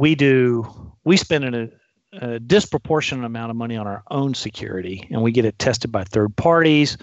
we 0.00 0.14
do 0.14 0.66
we 1.04 1.16
spend 1.18 1.54
a, 1.54 1.68
a 2.14 2.40
disproportionate 2.40 3.26
amount 3.26 3.50
of 3.50 3.56
money 3.56 3.76
on 3.76 3.86
our 3.86 4.02
own 4.10 4.32
security, 4.32 5.06
and 5.10 5.22
we 5.22 5.30
get 5.30 5.44
it 5.44 5.58
tested 5.58 5.92
by 5.92 6.04
third 6.04 6.34
parties. 6.36 6.96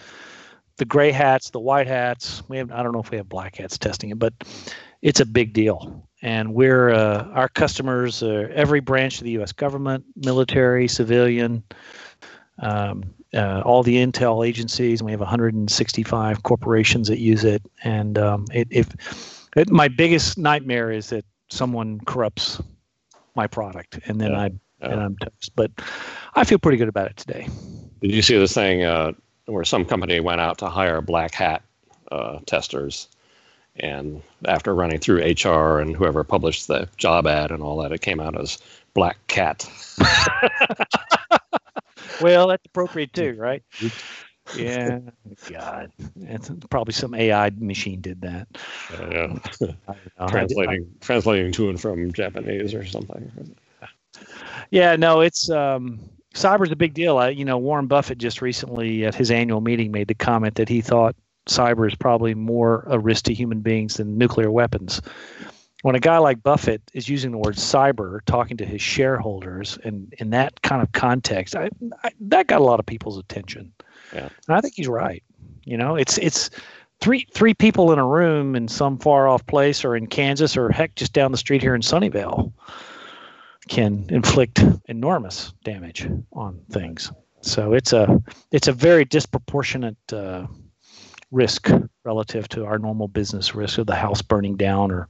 The 0.77 0.85
gray 0.85 1.11
hats, 1.11 1.51
the 1.51 1.59
white 1.59 1.85
hats. 1.85 2.41
We 2.49 2.57
have 2.57 2.71
I 2.71 2.81
don't 2.81 2.93
know 2.93 2.99
if 2.99 3.11
we 3.11 3.17
have 3.17 3.29
black 3.29 3.57
hats 3.57 3.77
testing 3.77 4.09
it, 4.09 4.17
but 4.17 4.33
it's 5.03 5.19
a 5.19 5.25
big 5.27 5.53
deal. 5.53 6.07
And 6.23 6.55
we're 6.55 6.89
uh, 6.89 7.25
our 7.33 7.47
customers, 7.47 8.23
every 8.23 8.79
branch 8.79 9.19
of 9.19 9.25
the 9.25 9.31
U.S. 9.31 9.51
government, 9.51 10.03
military, 10.15 10.87
civilian, 10.87 11.61
um, 12.63 13.03
uh, 13.35 13.61
all 13.63 13.83
the 13.83 13.97
intel 13.97 14.45
agencies. 14.45 15.03
We 15.03 15.11
have 15.11 15.19
165 15.19 16.41
corporations 16.41 17.07
that 17.09 17.19
use 17.19 17.43
it, 17.43 17.61
and 17.83 18.17
um, 18.17 18.45
it, 18.51 18.67
if 18.71 19.45
it, 19.55 19.69
my 19.69 19.87
biggest 19.87 20.39
nightmare 20.39 20.91
is 20.91 21.09
that 21.09 21.25
someone 21.49 21.99
corrupts 22.07 22.59
my 23.37 23.47
product, 23.47 23.99
and 24.05 24.19
then 24.19 24.31
yeah. 24.31 24.39
I 24.39 24.51
yeah. 24.81 24.91
and 24.91 25.01
I'm 25.01 25.17
toast. 25.17 25.51
But 25.55 25.71
I 26.35 26.43
feel 26.43 26.59
pretty 26.59 26.77
good 26.77 26.89
about 26.89 27.07
it 27.07 27.17
today. 27.17 27.47
Did 28.01 28.11
you 28.11 28.21
see 28.21 28.37
this 28.37 28.53
thing 28.53 28.83
uh, 28.83 29.13
where 29.45 29.63
some 29.63 29.85
company 29.85 30.19
went 30.19 30.41
out 30.41 30.57
to 30.59 30.67
hire 30.67 31.01
black 31.01 31.33
hat 31.33 31.63
uh, 32.11 32.39
testers? 32.45 33.07
And 33.79 34.23
after 34.45 34.73
running 34.73 34.99
through 34.99 35.19
HR 35.19 35.79
and 35.79 35.95
whoever 35.95 36.23
published 36.23 36.67
the 36.67 36.89
job 36.97 37.27
ad 37.27 37.51
and 37.51 37.61
all 37.61 37.81
that, 37.83 37.91
it 37.91 38.01
came 38.01 38.19
out 38.19 38.39
as 38.39 38.57
black 38.95 39.17
cat. 39.27 39.69
well, 42.21 42.47
that's 42.47 42.65
appropriate 42.65 43.13
too, 43.13 43.35
right? 43.37 43.61
Yeah, 44.55 44.99
God, 45.49 45.91
it's 46.21 46.49
probably 46.69 46.93
some 46.93 47.13
AI 47.13 47.51
machine 47.57 48.01
did 48.01 48.21
that. 48.21 48.47
Uh, 48.93 49.09
yeah, 49.11 49.75
translating 50.27 50.89
I, 51.01 51.05
translating 51.05 51.51
to 51.53 51.69
and 51.69 51.79
from 51.79 52.11
Japanese 52.13 52.73
or 52.73 52.85
something. 52.85 53.55
Yeah, 54.71 54.95
no, 54.95 55.21
it's 55.21 55.49
um, 55.49 55.99
cyber's 56.33 56.71
a 56.71 56.75
big 56.75 56.93
deal. 56.93 57.17
I, 57.17 57.29
you 57.29 57.45
know, 57.45 57.57
Warren 57.57 57.87
Buffett 57.87 58.17
just 58.17 58.41
recently 58.41 59.05
at 59.05 59.15
his 59.15 59.31
annual 59.31 59.61
meeting 59.61 59.91
made 59.91 60.07
the 60.07 60.15
comment 60.15 60.55
that 60.55 60.69
he 60.69 60.81
thought 60.81 61.15
cyber 61.47 61.87
is 61.87 61.95
probably 61.95 62.33
more 62.33 62.83
a 62.87 62.99
risk 62.99 63.25
to 63.25 63.33
human 63.33 63.61
beings 63.61 63.95
than 63.95 64.17
nuclear 64.17 64.51
weapons. 64.51 65.01
When 65.83 65.95
a 65.95 65.99
guy 65.99 66.17
like 66.17 66.43
Buffett 66.43 66.81
is 66.93 67.07
using 67.07 67.31
the 67.31 67.37
word 67.37 67.55
cyber, 67.55 68.19
talking 68.25 68.57
to 68.57 68.65
his 68.65 68.81
shareholders, 68.81 69.77
and 69.83 70.13
in 70.17 70.31
that 70.31 70.61
kind 70.61 70.81
of 70.81 70.91
context, 70.91 71.55
I, 71.55 71.69
I, 72.03 72.11
that 72.21 72.47
got 72.47 72.61
a 72.61 72.63
lot 72.63 72.79
of 72.79 72.85
people's 72.85 73.17
attention. 73.17 73.71
Yeah. 74.13 74.29
And 74.47 74.57
I 74.57 74.61
think 74.61 74.75
he's 74.75 74.87
right. 74.87 75.23
You 75.63 75.77
know, 75.77 75.95
it's 75.95 76.17
it's 76.17 76.49
three 77.01 77.27
three 77.33 77.53
people 77.53 77.91
in 77.91 77.99
a 77.99 78.05
room 78.05 78.55
in 78.55 78.67
some 78.67 78.97
far 78.97 79.27
off 79.27 79.45
place, 79.47 79.83
or 79.83 79.95
in 79.95 80.07
Kansas, 80.07 80.57
or 80.57 80.69
heck, 80.69 80.95
just 80.95 81.13
down 81.13 81.31
the 81.31 81.37
street 81.37 81.61
here 81.61 81.75
in 81.75 81.81
Sunnyvale, 81.81 82.51
can 83.67 84.05
inflict 84.09 84.63
enormous 84.85 85.53
damage 85.63 86.07
on 86.33 86.59
things. 86.71 87.11
So 87.41 87.73
it's 87.73 87.93
a 87.93 88.21
it's 88.51 88.67
a 88.67 88.73
very 88.73 89.05
disproportionate 89.05 89.97
uh, 90.11 90.47
risk 91.31 91.69
relative 92.03 92.47
to 92.49 92.65
our 92.65 92.79
normal 92.79 93.07
business 93.07 93.53
risk 93.53 93.77
of 93.77 93.87
the 93.87 93.95
house 93.95 94.21
burning 94.21 94.55
down 94.55 94.91
or 94.91 95.07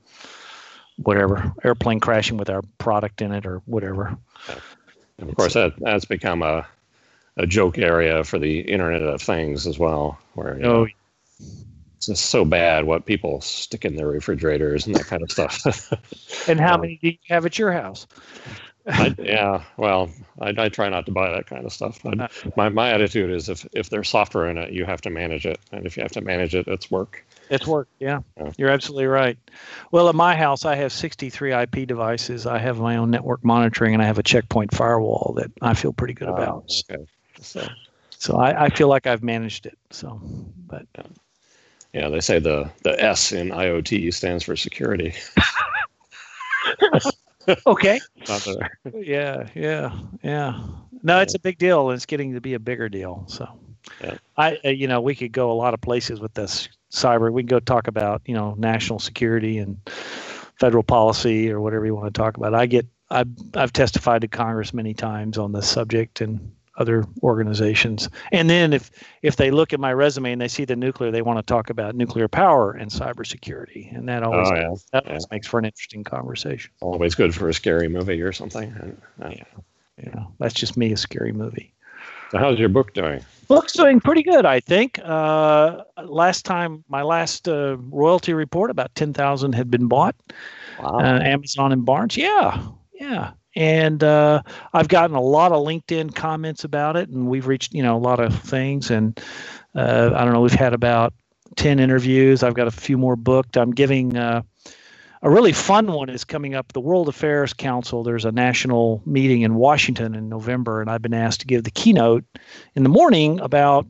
whatever 0.98 1.54
airplane 1.64 2.00
crashing 2.00 2.38
with 2.38 2.50
our 2.50 2.64
product 2.80 3.22
in 3.22 3.32
it 3.32 3.46
or 3.46 3.62
whatever. 3.66 4.18
And 5.20 5.30
of 5.30 5.36
course, 5.36 5.54
that 5.54 5.74
that's 5.78 6.06
become 6.06 6.42
a 6.42 6.68
a 7.38 7.48
joke 7.48 7.78
area 7.78 8.24
for 8.24 8.40
the 8.40 8.62
Internet 8.62 9.02
of 9.02 9.22
Things 9.22 9.68
as 9.68 9.80
well, 9.80 10.20
where 10.34 10.60
you 10.60 10.66
oh, 10.66 10.88
it's 11.98 12.08
just 12.08 12.26
so 12.28 12.46
bad 12.46 12.86
what 12.86 13.06
people 13.06 13.42
stick 13.42 13.86
in 13.86 13.96
their 13.96 14.08
refrigerators 14.08 14.86
and 14.86 14.96
that 14.96 15.06
kind 15.06 15.24
of 15.24 15.32
stuff. 15.32 15.92
and 16.48 16.60
how 16.60 16.76
um, 16.76 16.82
many 16.82 17.00
do 17.02 17.10
you 17.10 17.18
have 17.30 17.46
at 17.46 17.58
your 17.58 17.72
house? 17.72 18.08
I, 18.90 19.14
yeah, 19.18 19.64
well, 19.76 20.10
I, 20.40 20.54
I, 20.58 20.70
try 20.70 20.88
not 20.88 21.06
to 21.08 21.12
buy 21.12 21.30
that 21.32 21.46
kind 21.46 21.66
of 21.66 21.74
stuff. 21.74 22.00
But 22.04 22.32
my, 22.56 22.70
my 22.70 22.92
attitude 22.92 23.32
is 23.32 23.50
if, 23.50 23.68
if 23.74 23.90
there's 23.90 24.08
software 24.08 24.48
in 24.50 24.58
it, 24.58 24.72
you 24.72 24.86
have 24.86 25.02
to 25.02 25.10
manage 25.10 25.46
it. 25.46 25.60
And 25.74 25.86
if 25.86 25.98
you 25.98 26.04
have 26.04 26.14
to 26.14 26.22
manage 26.22 26.56
it, 26.56 26.68
it's 26.68 26.90
work. 26.90 27.26
It's 27.50 27.68
work, 27.68 27.90
yeah. 28.00 28.20
yeah. 28.38 28.52
You're 28.58 28.70
absolutely 28.70 29.08
right. 29.08 29.38
Well, 29.92 30.08
at 30.08 30.16
my 30.16 30.36
house, 30.38 30.64
I 30.64 30.76
have 30.76 30.94
63 30.94 31.54
IP 31.54 31.88
devices. 31.88 32.46
I 32.46 32.60
have 32.60 32.80
my 32.80 32.96
own 32.96 33.12
network 33.12 33.44
monitoring, 33.44 33.94
and 33.94 34.02
I 34.02 34.06
have 34.06 34.20
a 34.20 34.24
checkpoint 34.24 34.74
firewall 34.74 35.34
that 35.38 35.52
I 35.62 35.74
feel 35.74 35.92
pretty 35.92 36.14
good 36.14 36.30
oh, 36.30 36.36
about. 36.36 36.72
Okay. 36.90 37.06
So, 37.42 37.68
so 38.10 38.38
I, 38.38 38.66
I 38.66 38.70
feel 38.70 38.88
like 38.88 39.08
I've 39.08 39.24
managed 39.24 39.66
it. 39.66 39.78
So, 39.92 40.20
but. 40.68 40.86
Yeah. 40.96 41.04
yeah, 41.94 42.10
they 42.10 42.20
say 42.20 42.40
the, 42.40 42.70
the 42.84 43.02
S 43.02 43.32
in 43.32 43.50
IoT 43.50 44.14
stands 44.14 44.44
for 44.44 44.56
security. 44.56 45.14
okay. 47.68 48.00
yeah, 48.94 49.48
yeah, 49.56 49.98
yeah. 50.24 50.60
No, 51.04 51.20
it's 51.20 51.36
a 51.36 51.40
big 51.40 51.58
deal, 51.58 51.92
it's 51.92 52.06
getting 52.06 52.34
to 52.34 52.42
be 52.42 52.54
a 52.54 52.60
bigger 52.60 52.90
deal. 52.90 53.24
So, 53.28 53.48
yeah. 54.04 54.18
I, 54.36 54.60
uh, 54.66 54.70
you 54.70 54.88
know, 54.88 55.02
we 55.02 55.16
could 55.16 55.32
go 55.32 55.52
a 55.52 55.54
lot 55.54 55.74
of 55.74 55.82
places 55.82 56.20
with 56.20 56.34
this 56.34 56.68
cyber. 56.92 57.32
We 57.32 57.44
can 57.44 57.48
go 57.48 57.60
talk 57.60 57.88
about, 57.88 58.22
you 58.26 58.34
know, 58.34 58.56
national 58.58 59.00
security 59.00 59.58
and 59.60 59.78
federal 60.60 60.84
policy 60.84 61.52
or 61.52 61.62
whatever 61.62 61.86
you 61.86 61.96
want 61.96 62.14
to 62.14 62.18
talk 62.18 62.38
about. 62.38 62.54
I 62.54 62.66
get, 62.66 62.86
I've, 63.10 63.30
I've 63.54 63.74
testified 63.74 64.22
to 64.22 64.28
Congress 64.28 64.74
many 64.74 64.94
times 64.94 65.38
on 65.38 65.52
this 65.54 65.68
subject, 65.68 66.20
and 66.22 66.52
other 66.78 67.06
organizations. 67.24 68.10
And 68.32 68.50
then 68.50 68.74
if 68.74 68.92
if 69.22 69.36
they 69.36 69.52
look 69.52 69.74
at 69.74 69.80
my 69.80 69.94
resume 69.94 70.32
and 70.32 70.42
they 70.42 70.48
see 70.48 70.66
the 70.66 70.76
nuclear, 70.76 71.12
they 71.12 71.22
want 71.22 71.40
to 71.40 71.44
talk 71.44 71.70
about 71.70 71.96
nuclear 71.96 72.28
power 72.28 72.72
and 72.72 72.90
cybersecurity, 72.90 73.96
and 73.96 74.08
that 74.10 74.24
always, 74.24 74.50
oh, 74.50 74.56
yeah. 74.56 74.76
that 74.94 75.04
yeah. 75.04 75.10
always 75.10 75.30
makes 75.32 75.48
for 75.48 75.60
an 75.60 75.66
interesting 75.66 76.04
conversation. 76.04 76.72
Always 76.82 77.16
good 77.16 77.34
for 77.34 77.50
a 77.50 77.54
scary 77.54 77.88
movie 77.88 78.22
or 78.22 78.32
something. 78.32 78.98
Yeah, 79.20 79.44
yeah, 80.02 80.24
that's 80.40 80.54
just 80.54 80.78
me 80.78 80.94
a 80.94 80.98
scary 80.98 81.32
movie. 81.32 81.74
So 82.32 82.38
how's 82.40 82.60
your 82.60 82.70
book 82.70 82.94
doing? 82.94 83.24
Book's 83.48 83.72
doing 83.72 84.02
pretty 84.02 84.22
good, 84.22 84.46
I 84.46 84.60
think. 84.60 85.00
Uh, 85.02 85.84
last 86.04 86.44
time, 86.44 86.84
my 86.90 87.02
last 87.02 87.48
uh, 87.48 87.78
royalty 87.80 88.34
report, 88.34 88.70
about 88.70 88.94
ten 88.96 89.14
thousand 89.14 89.54
had 89.54 89.72
been 89.72 89.88
bought. 89.88 90.16
Wow. 90.82 91.00
Uh, 91.00 91.20
Amazon 91.24 91.72
and 91.72 91.86
Barnes. 91.86 92.18
Yeah, 92.18 92.62
yeah 92.94 93.32
and 93.58 94.04
uh, 94.04 94.44
I've 94.74 94.88
gotten 94.88 95.16
a 95.16 95.22
lot 95.22 95.52
of 95.52 95.66
LinkedIn 95.66 96.14
comments 96.14 96.64
about 96.64 96.96
it, 96.96 97.10
and 97.10 97.28
we've 97.28 97.48
reached 97.48 97.74
you 97.74 97.82
know 97.82 97.98
a 97.98 98.00
lot 98.00 98.20
of 98.20 98.40
things, 98.44 98.92
and 98.92 99.20
uh, 99.74 100.12
I 100.16 100.24
don't 100.24 100.34
know, 100.34 100.42
we've 100.42 100.52
had 100.52 100.76
about 100.76 101.12
ten 101.56 101.80
interviews. 101.80 102.44
I've 102.44 102.54
got 102.54 102.68
a 102.68 102.72
few 102.72 103.00
more 103.00 103.16
booked. 103.16 103.58
I'm 103.58 103.72
giving 103.72 104.16
uh, 104.16 104.44
a 105.24 105.30
really 105.30 105.54
fun 105.54 105.88
one 105.88 106.08
is 106.08 106.24
coming 106.24 106.54
up. 106.54 106.72
The 106.74 106.80
World 106.80 107.10
Affairs 107.10 107.52
Council. 107.52 108.04
There's 108.04 108.26
a 108.26 108.32
national 108.32 109.02
meeting 109.08 109.42
in 109.42 109.56
Washington 109.56 110.14
in 110.14 110.30
November, 110.30 110.80
and 110.80 110.90
I've 110.92 111.02
been 111.02 111.16
asked 111.16 111.40
to 111.42 111.48
give 111.48 111.64
the 111.64 111.72
keynote 111.72 112.26
in 112.76 112.84
the 112.84 112.90
morning 112.90 113.40
about 113.40 113.88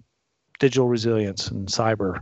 digital 0.59 0.87
resilience 0.87 1.49
and 1.49 1.67
cyber 1.67 2.21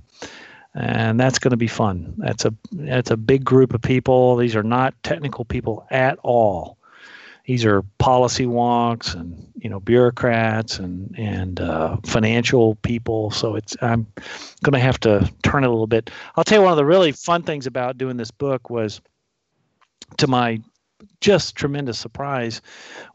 and 0.74 1.18
that's 1.18 1.40
going 1.40 1.52
to 1.52 1.58
be 1.58 1.68
fun. 1.68 2.14
That's 2.18 2.44
a 2.44 2.54
that's 2.74 3.10
a 3.10 3.16
big 3.16 3.46
group 3.46 3.74
of 3.74 3.82
people. 3.82 4.36
These 4.36 4.58
are 4.58 4.64
not 4.64 4.94
technical 5.04 5.46
people 5.46 5.88
at 5.90 6.20
all 6.22 6.78
these 7.46 7.64
are 7.64 7.84
policy 8.00 8.46
wonks 8.46 9.14
and 9.14 9.52
you 9.56 9.70
know 9.70 9.80
bureaucrats 9.80 10.80
and 10.80 11.14
and 11.18 11.60
uh, 11.60 11.98
financial 12.06 12.76
people. 12.76 13.32
So 13.32 13.56
it's 13.56 13.76
I'm 13.82 14.08
going 14.64 14.74
to 14.74 14.80
have 14.80 15.00
to 15.02 15.32
turn 15.44 15.64
it 15.64 15.68
a 15.68 15.70
little 15.70 15.88
bit. 15.88 16.10
I'll 16.36 16.44
tell 16.44 16.60
you 16.60 16.64
one 16.64 16.74
of 16.74 16.78
the 16.78 16.86
really 16.86 17.12
fun 17.12 17.44
things 17.44 17.68
about 17.68 17.98
doing 17.98 18.18
this 18.18 18.32
book 18.32 18.70
was, 18.70 19.00
to 20.18 20.28
my 20.28 20.60
just 21.22 21.56
tremendous 21.56 22.00
surprise, 22.00 22.62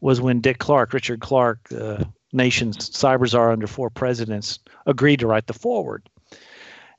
was 0.01 0.21
when 0.21 0.41
Dick 0.41 0.59
Clarke, 0.59 0.93
Richard 0.93 1.21
Clarke, 1.21 1.69
the 1.69 2.07
nation's 2.33 2.91
cyber 2.91 3.27
czar 3.27 3.51
under 3.51 3.67
four 3.67 3.91
presidents, 3.91 4.61
agreed 4.87 5.21
to 5.21 5.27
write 5.27 5.49
the 5.49 5.53
foreword. 5.53 6.09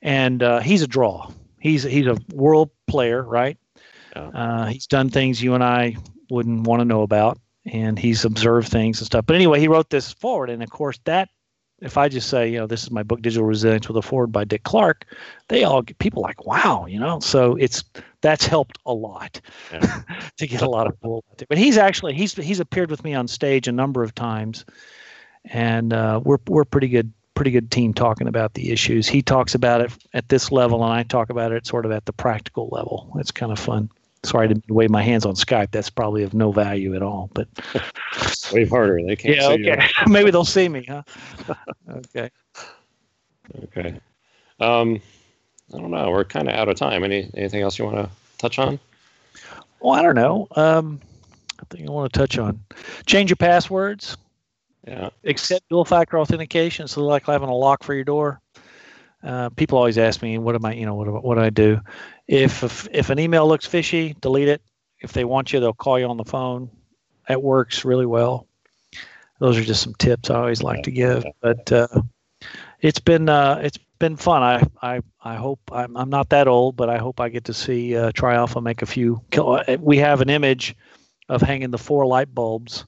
And 0.02 0.44
uh, 0.44 0.60
he's 0.60 0.82
a 0.82 0.88
draw. 0.88 1.32
He's 1.60 1.84
he's 1.84 2.08
a 2.08 2.18
world 2.34 2.72
player, 2.88 3.24
right? 3.24 3.58
Uh, 4.14 4.66
he's 4.66 4.88
done 4.88 5.10
things 5.10 5.42
you 5.42 5.54
and 5.54 5.64
I 5.64 5.96
wouldn't 6.32 6.66
want 6.66 6.80
to 6.80 6.86
know 6.86 7.02
about, 7.02 7.38
and 7.66 8.00
he's 8.00 8.26
observed 8.26 8.70
things 8.70 9.00
and 9.00 9.06
stuff. 9.06 9.26
But 9.26 9.36
anyway, 9.36 9.60
he 9.60 9.68
wrote 9.68 9.90
this 9.90 10.12
forward. 10.12 10.50
and 10.50 10.64
of 10.64 10.70
course 10.70 11.00
that. 11.06 11.30
If 11.82 11.98
I 11.98 12.10
just 12.10 12.30
say, 12.30 12.48
you 12.48 12.60
know, 12.60 12.68
this 12.68 12.84
is 12.84 12.92
my 12.92 13.02
book, 13.02 13.24
Digital 13.24 13.44
Resilience 13.44 13.88
with 13.88 13.98
a 13.98 14.04
Forward 14.04 14.32
by 14.32 14.44
Dick 14.44 14.62
Clarke, 14.62 15.04
they 15.48 15.64
all 15.64 15.82
get 15.82 15.98
people 15.98 16.22
like, 16.22 16.46
wow, 16.46 16.86
you 16.88 17.00
know. 17.00 17.20
So 17.22 17.56
it's 17.56 17.84
that's 18.22 18.46
helped 18.46 18.78
a 18.86 18.94
lot 18.94 19.42
yeah. 19.74 20.04
to 20.38 20.46
get 20.46 20.62
a 20.62 20.70
lot 20.70 20.86
of 20.86 21.00
pull. 21.02 21.24
But 21.50 21.58
he's 21.58 21.78
actually 21.78 22.14
he's 22.14 22.36
he's 22.36 22.60
appeared 22.60 22.92
with 22.92 23.04
me 23.04 23.16
on 23.16 23.28
stage 23.28 23.68
a 23.68 23.72
number 23.72 24.04
of 24.04 24.14
times, 24.14 24.64
and 25.46 25.92
uh, 25.92 26.22
we're 26.24 26.38
we're 26.48 26.66
pretty 26.66 26.88
good 26.88 27.12
pretty 27.34 27.50
good 27.50 27.72
team 27.72 27.96
talking 27.96 28.28
about 28.28 28.54
the 28.54 28.70
issues. 28.72 29.08
He 29.08 29.24
talks 29.24 29.56
about 29.56 29.82
it 29.82 29.92
at 30.14 30.30
this 30.30 30.52
level, 30.52 30.84
and 30.84 30.94
I 30.94 31.02
talk 31.02 31.32
about 31.32 31.52
it 31.52 31.66
sort 31.66 31.88
of 31.88 31.92
at 31.92 32.06
the 32.06 32.14
practical 32.14 32.70
level. 32.72 33.12
It's 33.18 33.32
kind 33.32 33.52
of 33.52 33.58
fun. 33.58 33.90
Sorry 34.24 34.48
to 34.50 34.62
wave 34.70 34.92
my 34.92 35.02
hands 35.02 35.26
on 35.26 35.34
Skype. 35.34 35.72
That's 35.72 35.90
probably 35.90 36.24
of 36.24 36.34
no 36.34 36.52
value 36.52 36.96
at 36.96 37.02
all. 37.02 37.30
But 37.34 37.48
wave 38.54 38.70
harder. 38.70 39.02
They 39.04 39.16
can't. 39.16 39.36
Yeah. 39.36 39.74
okay. 39.74 39.88
Maybe 40.08 40.30
they'll 40.30 40.46
see 40.46 40.70
me. 40.70 40.86
Huh. 40.88 41.04
okay. 41.90 42.30
Okay. 43.64 44.00
Um, 44.60 45.02
I 45.74 45.78
don't 45.78 45.92
know. 45.92 46.12
We're 46.12 46.24
kind 46.24 46.48
of 46.48 46.56
out 46.56 46.70
of 46.70 46.78
time. 46.78 47.04
Any 47.04 47.30
anything 47.36 47.62
else 47.62 47.80
you 47.80 47.86
want 47.86 47.98
to 47.98 48.10
touch 48.38 48.60
on? 48.60 48.80
Well, 49.80 49.94
I 49.94 50.04
don't 50.04 50.16
know. 50.16 50.48
Um, 50.56 51.02
I 51.60 51.64
think 51.70 51.88
I 51.88 51.92
want 51.92 52.14
to 52.14 52.20
touch 52.20 52.38
on 52.38 52.60
change 53.08 53.30
your 53.32 53.38
passwords. 53.38 54.18
Yeah. 54.88 55.10
Accept 55.24 55.68
dual 55.70 55.86
factor 55.86 56.20
authentication. 56.20 56.88
So 56.88 57.06
like 57.06 57.26
having 57.26 57.50
a 57.50 57.56
lock 57.56 57.84
for 57.84 57.94
your 57.94 58.04
door. 58.04 58.42
Uh, 59.24 59.50
people 59.50 59.78
always 59.78 59.98
ask 59.98 60.22
me, 60.22 60.38
"What 60.38 60.56
am 60.56 60.66
I? 60.66 60.74
You 60.74 60.86
know, 60.86 60.96
what 60.96 61.24
what 61.24 61.36
do 61.36 61.42
I 61.42 61.50
do?" 61.50 61.80
If, 62.28 62.64
if 62.64 62.88
if 62.92 63.10
an 63.10 63.20
email 63.20 63.48
looks 63.48 63.66
fishy, 63.66 64.16
delete 64.22 64.48
it. 64.48 64.62
If 65.00 65.14
they 65.14 65.26
want 65.26 65.54
you, 65.54 65.60
they'll 65.60 65.74
call 65.74 66.00
you 66.00 66.08
on 66.08 66.18
the 66.18 66.26
phone. 66.26 66.70
That 67.28 67.42
works 67.42 67.86
really 67.86 68.06
well. 68.06 68.48
Those 69.40 69.58
are 69.58 69.64
just 69.64 69.82
some 69.82 69.96
tips 69.96 70.30
I 70.30 70.36
always 70.36 70.62
like 70.62 70.84
to 70.84 70.92
give. 70.92 71.26
But 71.42 71.72
uh, 71.72 71.88
it's 72.80 73.00
been 73.00 73.30
uh, 73.30 73.60
it's 73.64 73.80
been 74.00 74.16
fun. 74.16 74.44
I 74.44 74.96
I 74.96 75.02
I 75.24 75.36
hope 75.36 75.60
I'm 75.72 75.96
I'm 75.98 76.10
not 76.10 76.30
that 76.30 76.48
old, 76.48 76.76
but 76.76 76.90
I 76.90 76.98
hope 76.98 77.20
I 77.20 77.30
get 77.30 77.46
to 77.46 77.54
see 77.54 77.96
uh, 77.96 78.12
TriAlpha 78.12 78.62
make 78.62 78.82
a 78.82 78.86
few. 78.86 79.22
Uh, 79.38 79.78
we 79.80 79.98
have 79.98 80.22
an 80.22 80.30
image 80.30 80.76
of 81.30 81.42
hanging 81.42 81.72
the 81.72 81.78
four 81.78 82.06
light 82.06 82.34
bulbs 82.34 82.86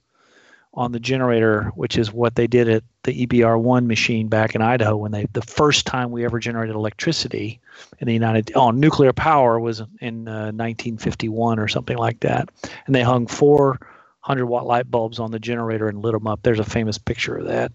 on 0.75 0.91
the 0.91 0.99
generator, 0.99 1.71
which 1.75 1.97
is 1.97 2.11
what 2.11 2.35
they 2.35 2.47
did 2.47 2.67
at 2.67 2.83
the 3.03 3.25
EBR1 3.25 3.85
machine 3.85 4.27
back 4.27 4.55
in 4.55 4.61
Idaho 4.61 4.95
when 4.95 5.11
they 5.11 5.27
the 5.33 5.41
first 5.41 5.85
time 5.85 6.11
we 6.11 6.25
ever 6.25 6.39
generated 6.39 6.75
electricity 6.75 7.59
in 7.99 8.07
the 8.07 8.13
United 8.13 8.51
oh 8.55 8.71
nuclear 8.71 9.13
power 9.13 9.59
was 9.59 9.81
in 9.99 10.27
uh, 10.27 10.51
1951 10.51 11.59
or 11.59 11.67
something 11.67 11.97
like 11.97 12.19
that, 12.21 12.49
and 12.85 12.95
they 12.95 13.03
hung 13.03 13.27
four 13.27 13.79
hundred 14.21 14.47
watt 14.47 14.65
light 14.65 14.89
bulbs 14.89 15.19
on 15.19 15.31
the 15.31 15.39
generator 15.39 15.87
and 15.87 16.01
lit 16.01 16.13
them 16.13 16.27
up. 16.27 16.39
There's 16.43 16.59
a 16.59 16.63
famous 16.63 16.97
picture 16.97 17.37
of 17.37 17.45
that, 17.47 17.71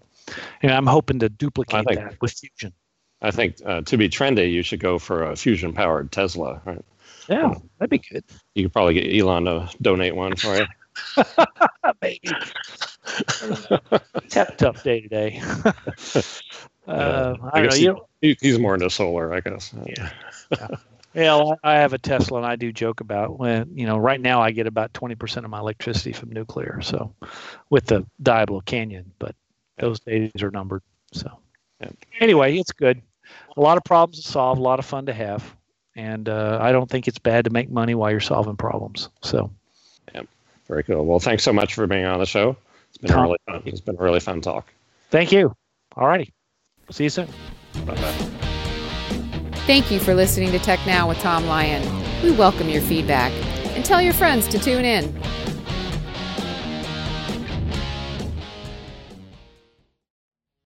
and 0.61 0.71
I'm 0.71 0.87
hoping 0.87 1.19
to 1.19 1.29
duplicate 1.29 1.85
think, 1.85 1.99
that 1.99 2.21
with 2.21 2.33
fusion. 2.33 2.73
I 3.21 3.31
think 3.31 3.57
uh, 3.65 3.81
to 3.81 3.97
be 3.97 4.09
trendy, 4.09 4.51
you 4.51 4.63
should 4.63 4.79
go 4.79 4.99
for 4.99 5.23
a 5.23 5.35
fusion 5.35 5.73
powered 5.73 6.11
Tesla, 6.11 6.61
right? 6.65 6.83
Yeah, 7.29 7.53
that'd 7.77 7.91
be 7.91 7.99
good. 7.99 8.23
You 8.55 8.65
could 8.65 8.73
probably 8.73 8.95
get 8.95 9.15
Elon 9.15 9.45
to 9.45 9.69
donate 9.81 10.15
one 10.15 10.35
for 10.35 10.57
you. 10.57 10.65
Maybe. 12.01 12.29
tough, 14.29 14.57
tough 14.57 14.83
day 14.83 15.01
today. 15.01 15.41
uh, 16.87 17.35
I, 17.41 17.49
I 17.53 17.61
don't 17.61 17.81
know. 17.81 18.05
He, 18.21 18.27
you 18.29 18.35
he's 18.41 18.59
more 18.59 18.73
into 18.73 18.89
solar, 18.89 19.33
I 19.33 19.39
guess. 19.39 19.73
Yeah. 19.85 20.11
yeah. 20.51 20.67
Well, 21.15 21.57
I 21.63 21.75
have 21.75 21.93
a 21.93 21.97
Tesla, 21.97 22.37
and 22.37 22.45
I 22.45 22.55
do 22.55 22.71
joke 22.71 23.01
about 23.01 23.39
when 23.39 23.75
you 23.75 23.85
know. 23.85 23.97
Right 23.97 24.21
now, 24.21 24.41
I 24.41 24.51
get 24.51 24.67
about 24.67 24.93
twenty 24.93 25.15
percent 25.15 25.45
of 25.45 25.49
my 25.49 25.59
electricity 25.59 26.13
from 26.13 26.31
nuclear, 26.31 26.81
so 26.81 27.13
with 27.69 27.85
the 27.85 28.05
Diablo 28.21 28.61
Canyon, 28.61 29.11
but 29.19 29.35
those 29.77 29.99
days 29.99 30.31
are 30.41 30.51
numbered. 30.51 30.83
So 31.11 31.31
yeah. 31.81 31.89
anyway, 32.19 32.57
it's 32.57 32.71
good. 32.71 33.01
A 33.57 33.61
lot 33.61 33.77
of 33.77 33.83
problems 33.83 34.23
to 34.23 34.31
solve, 34.31 34.57
a 34.57 34.61
lot 34.61 34.79
of 34.79 34.85
fun 34.85 35.05
to 35.07 35.13
have, 35.13 35.55
and 35.95 36.29
uh, 36.29 36.59
I 36.61 36.71
don't 36.71 36.89
think 36.89 37.07
it's 37.07 37.19
bad 37.19 37.45
to 37.45 37.51
make 37.51 37.69
money 37.69 37.95
while 37.95 38.11
you're 38.11 38.19
solving 38.19 38.57
problems. 38.57 39.09
So 39.21 39.51
yeah. 40.13 40.23
very 40.67 40.83
cool. 40.83 41.05
Well, 41.05 41.19
thanks 41.19 41.43
so 41.43 41.53
much 41.53 41.73
for 41.73 41.87
being 41.87 42.05
on 42.05 42.19
the 42.19 42.25
show. 42.25 42.55
It's 43.01 43.07
been 43.07 43.15
Tom, 43.15 43.23
really 43.23 43.37
fun. 43.45 43.63
It's 43.65 43.81
been 43.81 43.95
a 43.97 44.03
really 44.03 44.19
fun 44.19 44.41
talk. 44.41 44.73
Thank 45.09 45.31
you. 45.31 45.53
All 45.95 46.07
righty. 46.07 46.33
See 46.91 47.05
you 47.05 47.09
soon. 47.09 47.27
Bye 47.85 47.95
bye. 47.95 48.11
Thank 49.65 49.89
you 49.89 49.99
for 49.99 50.13
listening 50.13 50.51
to 50.51 50.59
Tech 50.59 50.79
Now 50.85 51.07
with 51.07 51.17
Tom 51.19 51.45
Lyon. 51.45 51.81
We 52.23 52.31
welcome 52.31 52.67
your 52.67 52.81
feedback 52.81 53.31
and 53.75 53.85
tell 53.85 54.01
your 54.01 54.13
friends 54.13 54.47
to 54.49 54.59
tune 54.59 54.83
in. 54.83 55.05